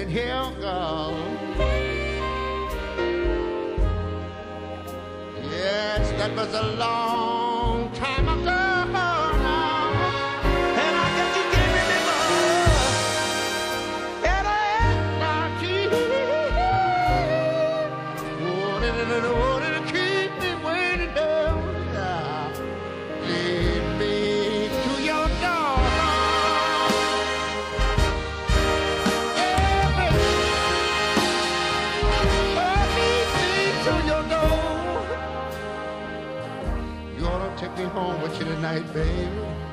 Standing 0.00 0.16
here, 0.16 0.50
girl. 0.60 1.14
Yes, 5.50 6.10
that 6.12 6.34
was 6.36 6.54
a 6.54 6.62
long 6.78 7.29
night, 38.70 38.94
baby. 38.94 39.69